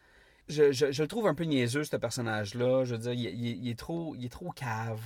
Je, 0.50 0.72
je- 0.74 0.91
je 0.91 1.01
le 1.01 1.08
trouve 1.08 1.27
un 1.27 1.34
peu 1.34 1.46
niaiseux, 1.46 1.84
ce 1.86 1.96
personnage-là. 1.96 2.84
Je 2.84 2.96
veux 2.96 3.00
dire, 3.01 3.13
il, 3.13 3.22
il- 3.25 3.63
il 3.65 3.70
est 3.70 3.79
trop, 3.79 4.13
il 4.15 4.25
est 4.25 4.29
trop 4.29 4.51
cave. 4.51 5.00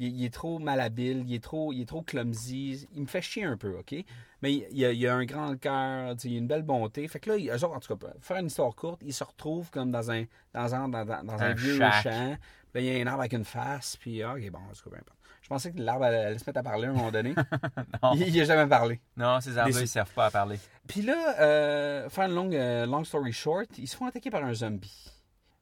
Il, 0.00 0.08
il 0.18 0.24
est 0.24 0.32
trop 0.34 0.58
malhabile. 0.58 1.24
Il 1.28 1.34
est 1.34 1.42
trop, 1.42 1.72
il 1.72 1.82
est 1.82 1.86
trop 1.86 2.02
clumsy. 2.02 2.88
Il 2.94 3.02
me 3.02 3.06
fait 3.06 3.20
chier 3.22 3.44
un 3.44 3.56
peu, 3.56 3.76
OK? 3.78 3.94
Mais 4.42 4.52
il, 4.54 4.66
il 4.72 4.84
a, 4.84 4.92
il 4.92 5.06
a 5.06 5.14
un 5.14 5.24
grand 5.24 5.56
cœur. 5.56 6.16
Il 6.24 6.34
a 6.34 6.38
une 6.38 6.46
belle 6.48 6.62
bonté. 6.62 7.06
Fait 7.06 7.20
que 7.20 7.30
là, 7.30 7.36
il- 7.36 7.52
en 7.52 7.58
tout 7.80 7.94
cas, 7.94 7.96
pour 7.96 8.10
faire 8.20 8.38
une 8.38 8.46
histoire 8.46 8.74
courte, 8.74 9.00
ils 9.04 9.14
se 9.14 9.22
retrouvent 9.22 9.70
comme 9.70 9.90
dans 9.92 10.10
un, 10.10 10.24
dans 10.54 10.74
un, 10.74 10.88
dans, 10.88 11.04
dans- 11.04 11.22
dans 11.22 11.34
un 11.34 11.50
Un 11.50 11.54
vieux 11.54 11.76
shack. 11.78 12.02
champ. 12.02 12.36
Là, 12.74 12.80
il 12.80 12.84
y 12.84 12.90
a 12.90 13.02
un 13.02 13.06
arbre 13.06 13.20
avec 13.20 13.32
une 13.34 13.44
face. 13.44 13.96
Puis, 13.96 14.22
ah, 14.22 14.34
OK, 14.34 14.50
bon, 14.50 14.58
en 14.58 14.72
tout 14.72 14.82
cas, 14.84 14.90
peu 14.90 14.96
importe. 14.96 15.18
Je 15.50 15.54
pensais 15.56 15.72
que 15.72 15.80
l'arbre 15.82 16.04
allait, 16.04 16.38
se 16.38 16.44
mettre 16.46 16.60
à 16.60 16.62
parler 16.62 16.86
à 16.86 16.90
un 16.90 16.92
moment 16.92 17.10
donné. 17.10 17.34
Non. 18.04 18.12
il 18.14 18.32
n'a 18.36 18.44
jamais 18.44 18.68
parlé. 18.68 19.00
Non, 19.16 19.40
ces 19.40 19.58
arbres-là, 19.58 19.80
ils 19.80 19.88
servent 19.88 20.12
pas 20.12 20.26
à 20.26 20.30
parler. 20.30 20.60
Puis 20.86 21.02
là, 21.02 21.40
euh, 21.40 22.08
faire 22.08 22.26
une 22.28 22.34
longue, 22.36 22.54
euh, 22.54 22.86
long 22.86 23.02
story 23.02 23.32
short, 23.32 23.66
ils 23.76 23.88
se 23.88 23.96
font 23.96 24.06
attaquer 24.06 24.30
par 24.30 24.44
un 24.44 24.54
zombie. 24.54 25.10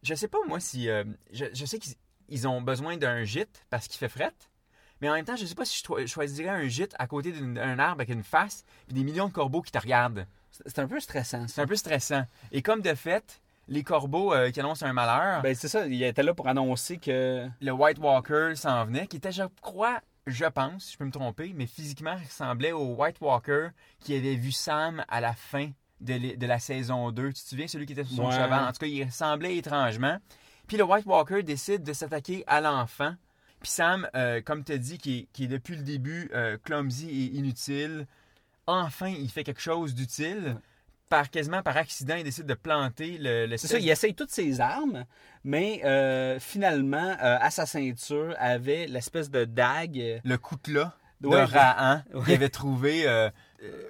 Je 0.02 0.14
sais 0.14 0.28
pas, 0.28 0.36
moi, 0.46 0.60
si. 0.60 0.90
euh, 0.90 1.04
je, 1.32 1.46
je 1.54 1.64
sais 1.64 1.78
qu'ils 1.78 1.94
ils 2.28 2.46
ont 2.46 2.60
besoin 2.60 2.98
d'un 2.98 3.24
gîte 3.24 3.64
parce 3.70 3.88
qu'il 3.88 3.96
fait 3.98 4.10
fret. 4.10 4.34
Mais 5.00 5.08
en 5.08 5.14
même 5.14 5.24
temps, 5.24 5.36
je 5.36 5.46
sais 5.46 5.54
pas 5.54 5.64
si 5.64 5.78
je 5.78 5.84
cho- 5.84 6.06
choisirais 6.06 6.50
un 6.50 6.68
gîte 6.68 6.94
à 6.98 7.06
côté 7.06 7.32
d'un 7.32 7.78
arbre 7.78 8.02
avec 8.02 8.10
une 8.10 8.22
face 8.22 8.64
et 8.90 8.92
des 8.92 9.04
millions 9.04 9.28
de 9.28 9.32
corbeaux 9.32 9.62
qui 9.62 9.72
te 9.72 9.78
regardent. 9.78 10.26
C'est 10.66 10.80
un 10.80 10.86
peu 10.86 11.00
stressant, 11.00 11.46
C'est 11.48 11.62
un 11.62 11.66
peu 11.66 11.76
stressant. 11.76 12.24
Et 12.52 12.60
comme 12.60 12.82
de 12.82 12.94
fait, 12.94 13.40
les 13.68 13.82
corbeaux 13.84 14.32
euh, 14.34 14.50
qui 14.50 14.60
annoncent 14.60 14.84
un 14.84 14.92
malheur, 14.92 15.42
Ben, 15.42 15.54
c'est 15.54 15.68
ça, 15.68 15.86
il 15.86 16.02
était 16.02 16.22
là 16.22 16.34
pour 16.34 16.48
annoncer 16.48 16.98
que. 16.98 17.46
le 17.60 17.70
White 17.72 17.98
Walker 17.98 18.52
s'en 18.56 18.84
venait, 18.86 19.06
qui 19.06 19.16
était, 19.18 19.32
je 19.32 19.42
crois, 19.60 20.00
je 20.26 20.44
pense, 20.46 20.92
je 20.92 20.96
peux 20.98 21.04
me 21.04 21.10
tromper, 21.10 21.52
mais 21.54 21.66
physiquement 21.66 22.16
il 22.20 22.24
ressemblait 22.26 22.72
au 22.72 22.94
White 22.94 23.20
Walker 23.20 23.68
qui 24.00 24.14
avait 24.16 24.34
vu 24.36 24.52
Sam 24.52 25.04
à 25.08 25.20
la 25.20 25.32
fin 25.32 25.70
de, 26.00 26.46
la 26.46 26.58
saison 26.58 27.10
2. 27.10 27.28
Tu 27.32 27.42
te 27.42 27.48
souviens, 27.48 27.66
celui 27.66 27.86
qui 27.86 27.92
était 27.92 28.04
sur 28.04 28.16
son 28.16 28.26
Ouais. 28.26 28.32
cheval? 28.32 28.64
En 28.68 28.72
tout 28.72 28.78
cas, 28.80 28.86
il 28.86 29.04
ressemblait 29.04 29.56
étrangement. 29.56 30.18
Puis 30.66 30.76
le 30.76 30.84
White 30.84 31.06
Walker 31.06 31.42
décide 31.42 31.82
de 31.82 31.92
s'attaquer 31.92 32.44
à 32.46 32.60
l'enfant. 32.60 33.14
Puis 33.60 33.70
Sam, 33.70 34.06
euh, 34.14 34.40
comme 34.42 34.62
tu 34.64 34.72
as 34.72 34.78
dit, 34.78 34.98
qui 34.98 35.18
est, 35.20 35.28
qui 35.32 35.44
est 35.44 35.48
depuis 35.48 35.76
le 35.76 35.82
début 35.82 36.30
euh, 36.34 36.56
clumsy 36.62 37.08
et 37.08 37.36
inutile, 37.36 38.06
enfin, 38.66 39.08
il 39.08 39.28
fait 39.30 39.44
quelque 39.44 39.60
chose 39.62 39.94
d'utile. 39.94 40.56
Par, 41.08 41.30
quasiment 41.30 41.62
par 41.62 41.76
accident, 41.76 42.16
il 42.16 42.24
décide 42.24 42.44
de 42.46 42.54
planter 42.54 43.16
le, 43.18 43.46
le 43.46 43.56
C'est 43.56 43.66
ça, 43.68 43.78
il 43.78 43.88
essaye 43.88 44.14
toutes 44.14 44.30
ses 44.30 44.60
armes, 44.60 45.04
mais 45.42 45.80
euh, 45.84 46.38
finalement, 46.38 47.16
euh, 47.22 47.38
à 47.40 47.50
sa 47.50 47.64
ceinture, 47.64 48.34
avait 48.38 48.86
l'espèce 48.86 49.30
de 49.30 49.44
dague. 49.46 49.98
euh, 49.98 50.18
le 50.24 50.36
coutelas 50.36 50.92
de 51.20 51.28
Ouais. 51.28 51.44
Rahan 51.44 52.02
Ouais. 52.14 52.24
qu'il 52.24 52.34
avait 52.34 52.48
trouvé 52.50 53.08
euh, 53.08 53.30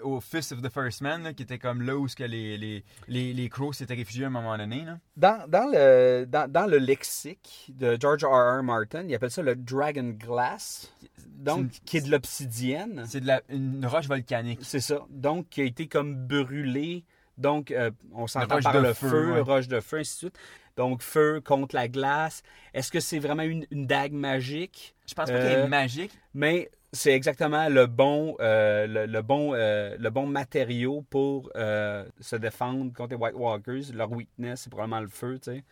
au 0.02 0.20
Fist 0.20 0.52
of 0.52 0.62
the 0.62 0.70
First 0.70 1.02
Man, 1.02 1.22
là, 1.24 1.32
qui 1.34 1.42
était 1.42 1.58
comme 1.58 1.82
là 1.82 1.96
où 1.96 2.08
ce 2.08 2.16
que 2.16 2.24
les, 2.24 2.56
les, 2.56 2.84
les, 3.06 3.32
les 3.34 3.48
Crows 3.48 3.72
s'étaient 3.74 3.94
réfugiés 3.94 4.24
à 4.24 4.28
un 4.28 4.30
moment 4.30 4.56
donné. 4.56 4.84
Là. 4.84 4.98
Dans, 5.16 5.46
dans, 5.48 5.70
le, 5.70 6.24
dans, 6.26 6.50
dans 6.50 6.66
le 6.66 6.78
lexique 6.78 7.70
de 7.74 7.96
George 8.00 8.24
R. 8.24 8.60
R. 8.60 8.62
Martin, 8.62 9.04
il 9.06 9.14
appelle 9.14 9.30
ça 9.30 9.42
le 9.42 9.54
Dragon 9.56 10.14
Glass, 10.18 10.92
donc 11.26 11.58
une- 11.60 11.70
qui 11.84 11.98
est 11.98 12.00
de 12.06 12.10
l'obsidienne. 12.10 13.04
C'est 13.06 13.20
de 13.20 13.26
la, 13.26 13.42
une 13.50 13.84
roche 13.84 14.06
volcanique. 14.08 14.60
C'est 14.62 14.80
ça. 14.80 15.06
Donc, 15.10 15.48
qui 15.50 15.60
a 15.60 15.64
été 15.64 15.86
comme 15.86 16.14
brûlé. 16.26 17.04
Donc, 17.36 17.70
euh, 17.70 17.90
on 18.14 18.26
s'entend 18.26 18.60
par 18.60 18.80
le 18.80 18.92
feu, 18.94 19.08
feu, 19.08 19.32
ouais. 19.32 19.40
roche 19.40 19.68
de 19.68 19.80
feu, 19.80 19.98
ainsi 19.98 20.14
de 20.14 20.18
suite. 20.18 20.38
Donc, 20.76 21.02
feu 21.02 21.40
contre 21.44 21.74
la 21.74 21.88
glace. 21.88 22.42
Est-ce 22.74 22.90
que 22.90 23.00
c'est 23.00 23.18
vraiment 23.18 23.42
une, 23.42 23.66
une 23.70 23.86
dague 23.86 24.12
magique? 24.12 24.94
Je 25.06 25.14
pense 25.14 25.30
pas 25.30 25.38
qu'elle 25.38 25.60
Euh, 25.60 25.64
est 25.66 25.68
magique. 25.68 26.12
Mais 26.34 26.70
c'est 26.92 27.12
exactement 27.12 27.68
le 27.68 27.86
bon, 27.86 28.36
euh, 28.40 28.86
le, 28.86 29.06
le 29.06 29.22
bon, 29.22 29.52
euh, 29.54 29.96
le 29.98 30.10
bon 30.10 30.26
matériau 30.26 31.04
pour 31.10 31.50
euh, 31.56 32.04
se 32.20 32.36
défendre 32.36 32.92
contre 32.94 33.10
les 33.10 33.16
White 33.16 33.34
Walkers. 33.34 33.92
Leur 33.94 34.10
weakness, 34.10 34.62
c'est 34.62 34.70
probablement 34.70 35.00
le 35.00 35.08
feu, 35.08 35.38
tu 35.42 35.50
sais. 35.52 35.64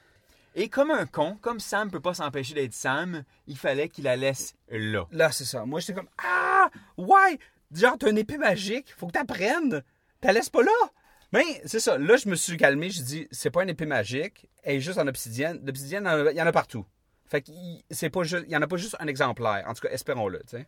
Et 0.55 0.69
comme 0.69 0.91
un 0.91 1.05
con, 1.07 1.37
comme 1.43 1.61
Sam 1.61 1.91
peut 1.91 2.01
pas 2.01 2.15
s'empêcher 2.15 2.55
d'être 2.55 2.73
Sam, 2.73 3.25
il 3.47 3.59
fallait 3.59 3.89
qu'il 3.91 4.05
la 4.05 4.17
laisse 4.17 4.55
là. 4.71 5.07
Là, 5.13 5.31
c'est 5.31 5.45
ça. 5.45 5.67
Moi, 5.67 5.81
j'étais 5.81 5.95
comme 5.95 6.09
Ah! 6.23 6.71
Ouais! 6.97 7.39
Genre, 7.73 7.99
t'as 7.99 8.11
une 8.11 8.19
épée 8.19 8.39
magique, 8.39 8.95
faut 8.97 9.07
que 9.09 9.13
t'apprennes. 9.13 9.83
T'as 10.21 10.33
laisses 10.33 10.49
pas 10.49 10.63
là. 10.63 10.73
Mais 11.33 11.45
c'est 11.67 11.81
ça. 11.81 11.99
Là, 11.99 12.17
je 12.17 12.29
me 12.29 12.37
suis 12.37 12.57
calmé. 12.57 12.89
Je 12.89 13.03
dis 13.03 13.29
C'est 13.31 13.51
pas 13.51 13.65
une 13.65 13.69
épée 13.69 13.85
magique. 13.85 14.49
Elle 14.63 14.77
est 14.77 14.81
juste 14.81 14.99
en 14.99 15.07
obsidienne. 15.07 15.61
L'obsidienne, 15.65 16.05
il 16.05 16.09
y 16.19 16.23
en 16.23 16.27
a- 16.27 16.31
il 16.33 16.37
y 16.39 16.43
en 16.43 16.47
a 16.47 16.53
partout. 16.53 16.87
Fait 17.27 17.43
qu'il 17.43 17.83
c'est 17.91 18.09
pas 18.09 18.23
juste- 18.23 18.45
il 18.47 18.53
y 18.53 18.57
en 18.57 18.63
a 18.63 18.67
pas 18.69 18.77
juste 18.77 18.97
un 19.01 19.09
exemplaire. 19.09 19.65
En 19.67 19.75
tout 19.75 19.81
cas, 19.81 19.91
espérons-le, 19.91 20.39
tu 20.41 20.57
sais. 20.57 20.67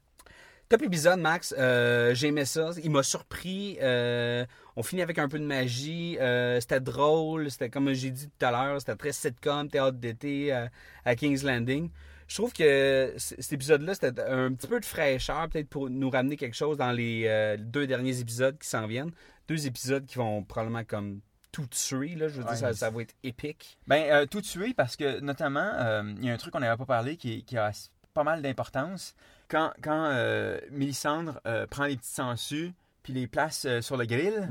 Top 0.68 0.82
épisode, 0.82 1.18
Max. 1.20 1.54
Euh, 1.56 2.14
J'aimais 2.14 2.44
ça. 2.44 2.70
Il 2.84 2.90
m'a 2.90 3.02
surpris. 3.02 3.78
Euh, 3.80 4.44
on 4.76 4.82
finit 4.82 5.00
avec 5.00 5.18
un 5.18 5.28
peu 5.28 5.38
de 5.38 5.44
magie. 5.44 6.18
Euh, 6.20 6.60
c'était 6.60 6.80
drôle. 6.80 7.50
C'était 7.50 7.70
comme 7.70 7.90
j'ai 7.94 8.10
dit 8.10 8.28
tout 8.28 8.44
à 8.44 8.50
l'heure. 8.50 8.78
C'était 8.78 8.96
très 8.96 9.12
sitcom, 9.12 9.68
théâtre 9.70 9.96
d'été 9.96 10.52
euh, 10.52 10.66
à 11.06 11.16
King's 11.16 11.42
Landing. 11.42 11.88
Je 12.26 12.34
trouve 12.34 12.52
que 12.52 13.14
cet 13.16 13.50
épisode-là, 13.54 13.94
c'était 13.94 14.20
un 14.20 14.52
petit 14.52 14.66
peu 14.66 14.78
de 14.78 14.84
fraîcheur, 14.84 15.48
peut-être 15.48 15.70
pour 15.70 15.88
nous 15.88 16.10
ramener 16.10 16.36
quelque 16.36 16.56
chose 16.56 16.76
dans 16.76 16.92
les 16.92 17.56
deux 17.58 17.86
derniers 17.86 18.20
épisodes 18.20 18.58
qui 18.58 18.68
s'en 18.68 18.86
viennent. 18.86 19.12
Deux 19.48 19.66
épisodes 19.66 20.04
qui 20.04 20.16
vont 20.16 20.42
probablement 20.42 20.84
comme 20.84 21.20
tout 21.52 21.66
tuer. 21.66 22.14
Là. 22.14 22.28
Je 22.28 22.34
veux 22.34 22.44
Ouais, 22.44 22.56
dire, 22.56 22.74
ça, 22.74 22.90
va 22.90 23.02
être 23.02 23.14
épique. 23.22 23.78
Ben, 23.86 24.04
euh, 24.10 24.26
tout 24.26 24.42
tuer 24.42 24.74
parce 24.74 24.96
que, 24.96 25.20
notamment, 25.20 25.70
euh, 25.74 26.02
il 26.18 26.26
y 26.26 26.30
a 26.30 26.34
un 26.34 26.36
truc 26.36 26.52
qu'on 26.52 26.60
n'avait 26.60 26.76
pas 26.76 26.86
parlé 26.86 27.16
qui, 27.16 27.44
qui 27.44 27.56
a 27.56 27.72
pas 28.18 28.24
mal 28.24 28.42
d'importance. 28.42 29.14
Quand, 29.46 29.70
quand 29.80 30.10
euh, 30.10 30.58
Mélissandre 30.72 31.40
euh, 31.46 31.68
prend 31.68 31.84
les 31.84 31.96
petites 31.96 32.16
sangsues 32.16 32.72
puis 33.04 33.12
les 33.12 33.28
place 33.28 33.64
euh, 33.64 33.80
sur 33.80 33.96
le 33.96 34.06
grill, 34.06 34.48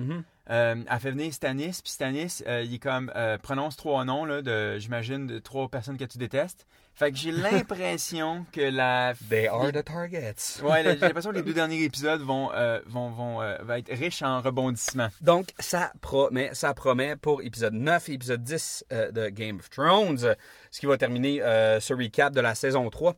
euh, 0.50 0.76
elle 0.90 1.00
fait 1.00 1.12
venir 1.12 1.34
Stanis, 1.34 1.82
puis 1.84 1.92
Stanis, 1.92 2.42
il 2.48 2.74
est 2.74 2.80
comme, 2.80 3.12
prononce 3.44 3.76
trois 3.76 4.06
noms, 4.06 4.24
là, 4.24 4.42
de, 4.42 4.78
j'imagine, 4.78 5.28
de 5.28 5.40
trois 5.40 5.68
personnes 5.68 5.98
que 5.98 6.06
tu 6.06 6.18
détestes. 6.18 6.66
Fait 6.96 7.12
que 7.12 7.18
j'ai 7.18 7.32
l'impression 7.34 8.46
que 8.54 8.62
la... 8.62 9.14
They 9.30 9.48
are 9.48 9.74
the 9.74 9.84
targets. 9.84 10.64
Ouais, 10.64 10.82
j'ai 10.84 10.96
l'impression 10.96 11.32
que 11.32 11.36
les 11.36 11.44
deux 11.44 11.54
derniers 11.54 11.84
épisodes 11.84 12.22
vont, 12.22 12.50
vont, 12.86 13.10
vont, 13.10 13.40
vont 13.64 13.74
être 13.74 13.92
riches 13.92 14.22
en 14.22 14.42
rebondissements. 14.42 15.10
Donc, 15.20 15.50
ça 15.60 15.92
promet, 16.00 16.52
ça 16.54 16.74
promet 16.74 17.18
pour 17.18 17.42
épisode 17.42 17.74
9 17.74 18.08
et 18.08 18.14
épisode 18.14 18.44
10 18.44 18.86
euh, 18.94 19.12
de 19.12 19.28
Game 19.28 19.58
of 19.58 19.70
Thrones, 19.70 20.36
ce 20.72 20.80
qui 20.80 20.86
va 20.86 20.98
terminer 20.98 21.40
ce 21.82 21.94
recap 21.94 22.34
de 22.34 22.42
la 22.42 22.56
saison 22.56 22.90
3. 22.90 23.18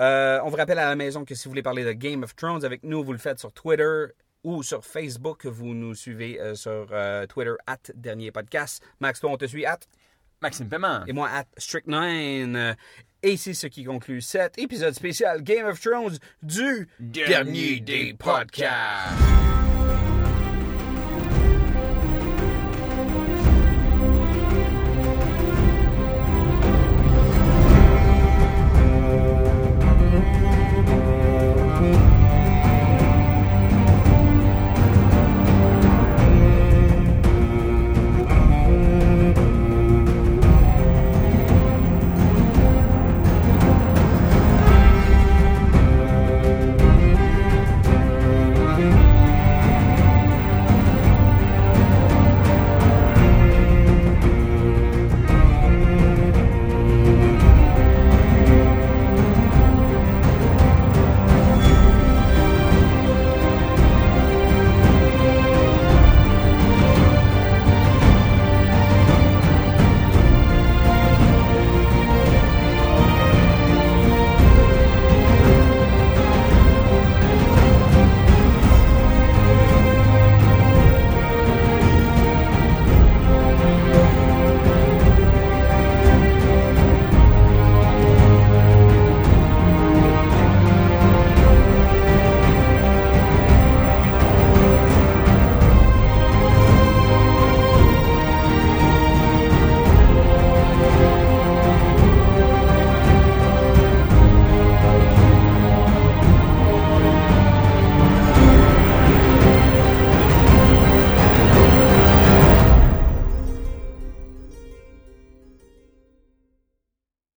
Euh, 0.00 0.40
on 0.44 0.48
vous 0.50 0.56
rappelle 0.56 0.78
à 0.78 0.88
la 0.88 0.96
maison 0.96 1.24
que 1.24 1.34
si 1.34 1.44
vous 1.44 1.50
voulez 1.50 1.62
parler 1.62 1.84
de 1.84 1.92
Game 1.92 2.22
of 2.22 2.34
Thrones 2.34 2.64
avec 2.64 2.82
nous, 2.82 3.04
vous 3.04 3.12
le 3.12 3.18
faites 3.18 3.38
sur 3.38 3.52
Twitter 3.52 4.06
ou 4.42 4.62
sur 4.62 4.84
Facebook. 4.84 5.46
Vous 5.46 5.74
nous 5.74 5.94
suivez 5.94 6.40
euh, 6.40 6.54
sur 6.54 6.88
euh, 6.92 7.26
Twitter, 7.26 7.54
at 7.66 7.78
Dernier 7.94 8.30
Podcast. 8.30 8.82
Max, 9.00 9.20
toi, 9.20 9.30
on 9.30 9.36
te 9.36 9.46
suit, 9.46 9.64
at? 9.64 9.80
Maxime 10.42 10.68
Paiement. 10.68 11.04
et 11.06 11.12
moi, 11.12 11.28
at 11.30 11.46
Strict9. 11.58 12.74
Et 13.22 13.38
c'est 13.38 13.54
ce 13.54 13.66
qui 13.68 13.84
conclut 13.84 14.20
cet 14.20 14.58
épisode 14.58 14.92
spécial 14.92 15.42
Game 15.42 15.64
of 15.66 15.80
Thrones 15.80 16.18
du 16.42 16.86
Dernier 17.00 17.80
des 17.80 18.12
podcasts. 18.12 19.16
podcasts. 19.18 19.73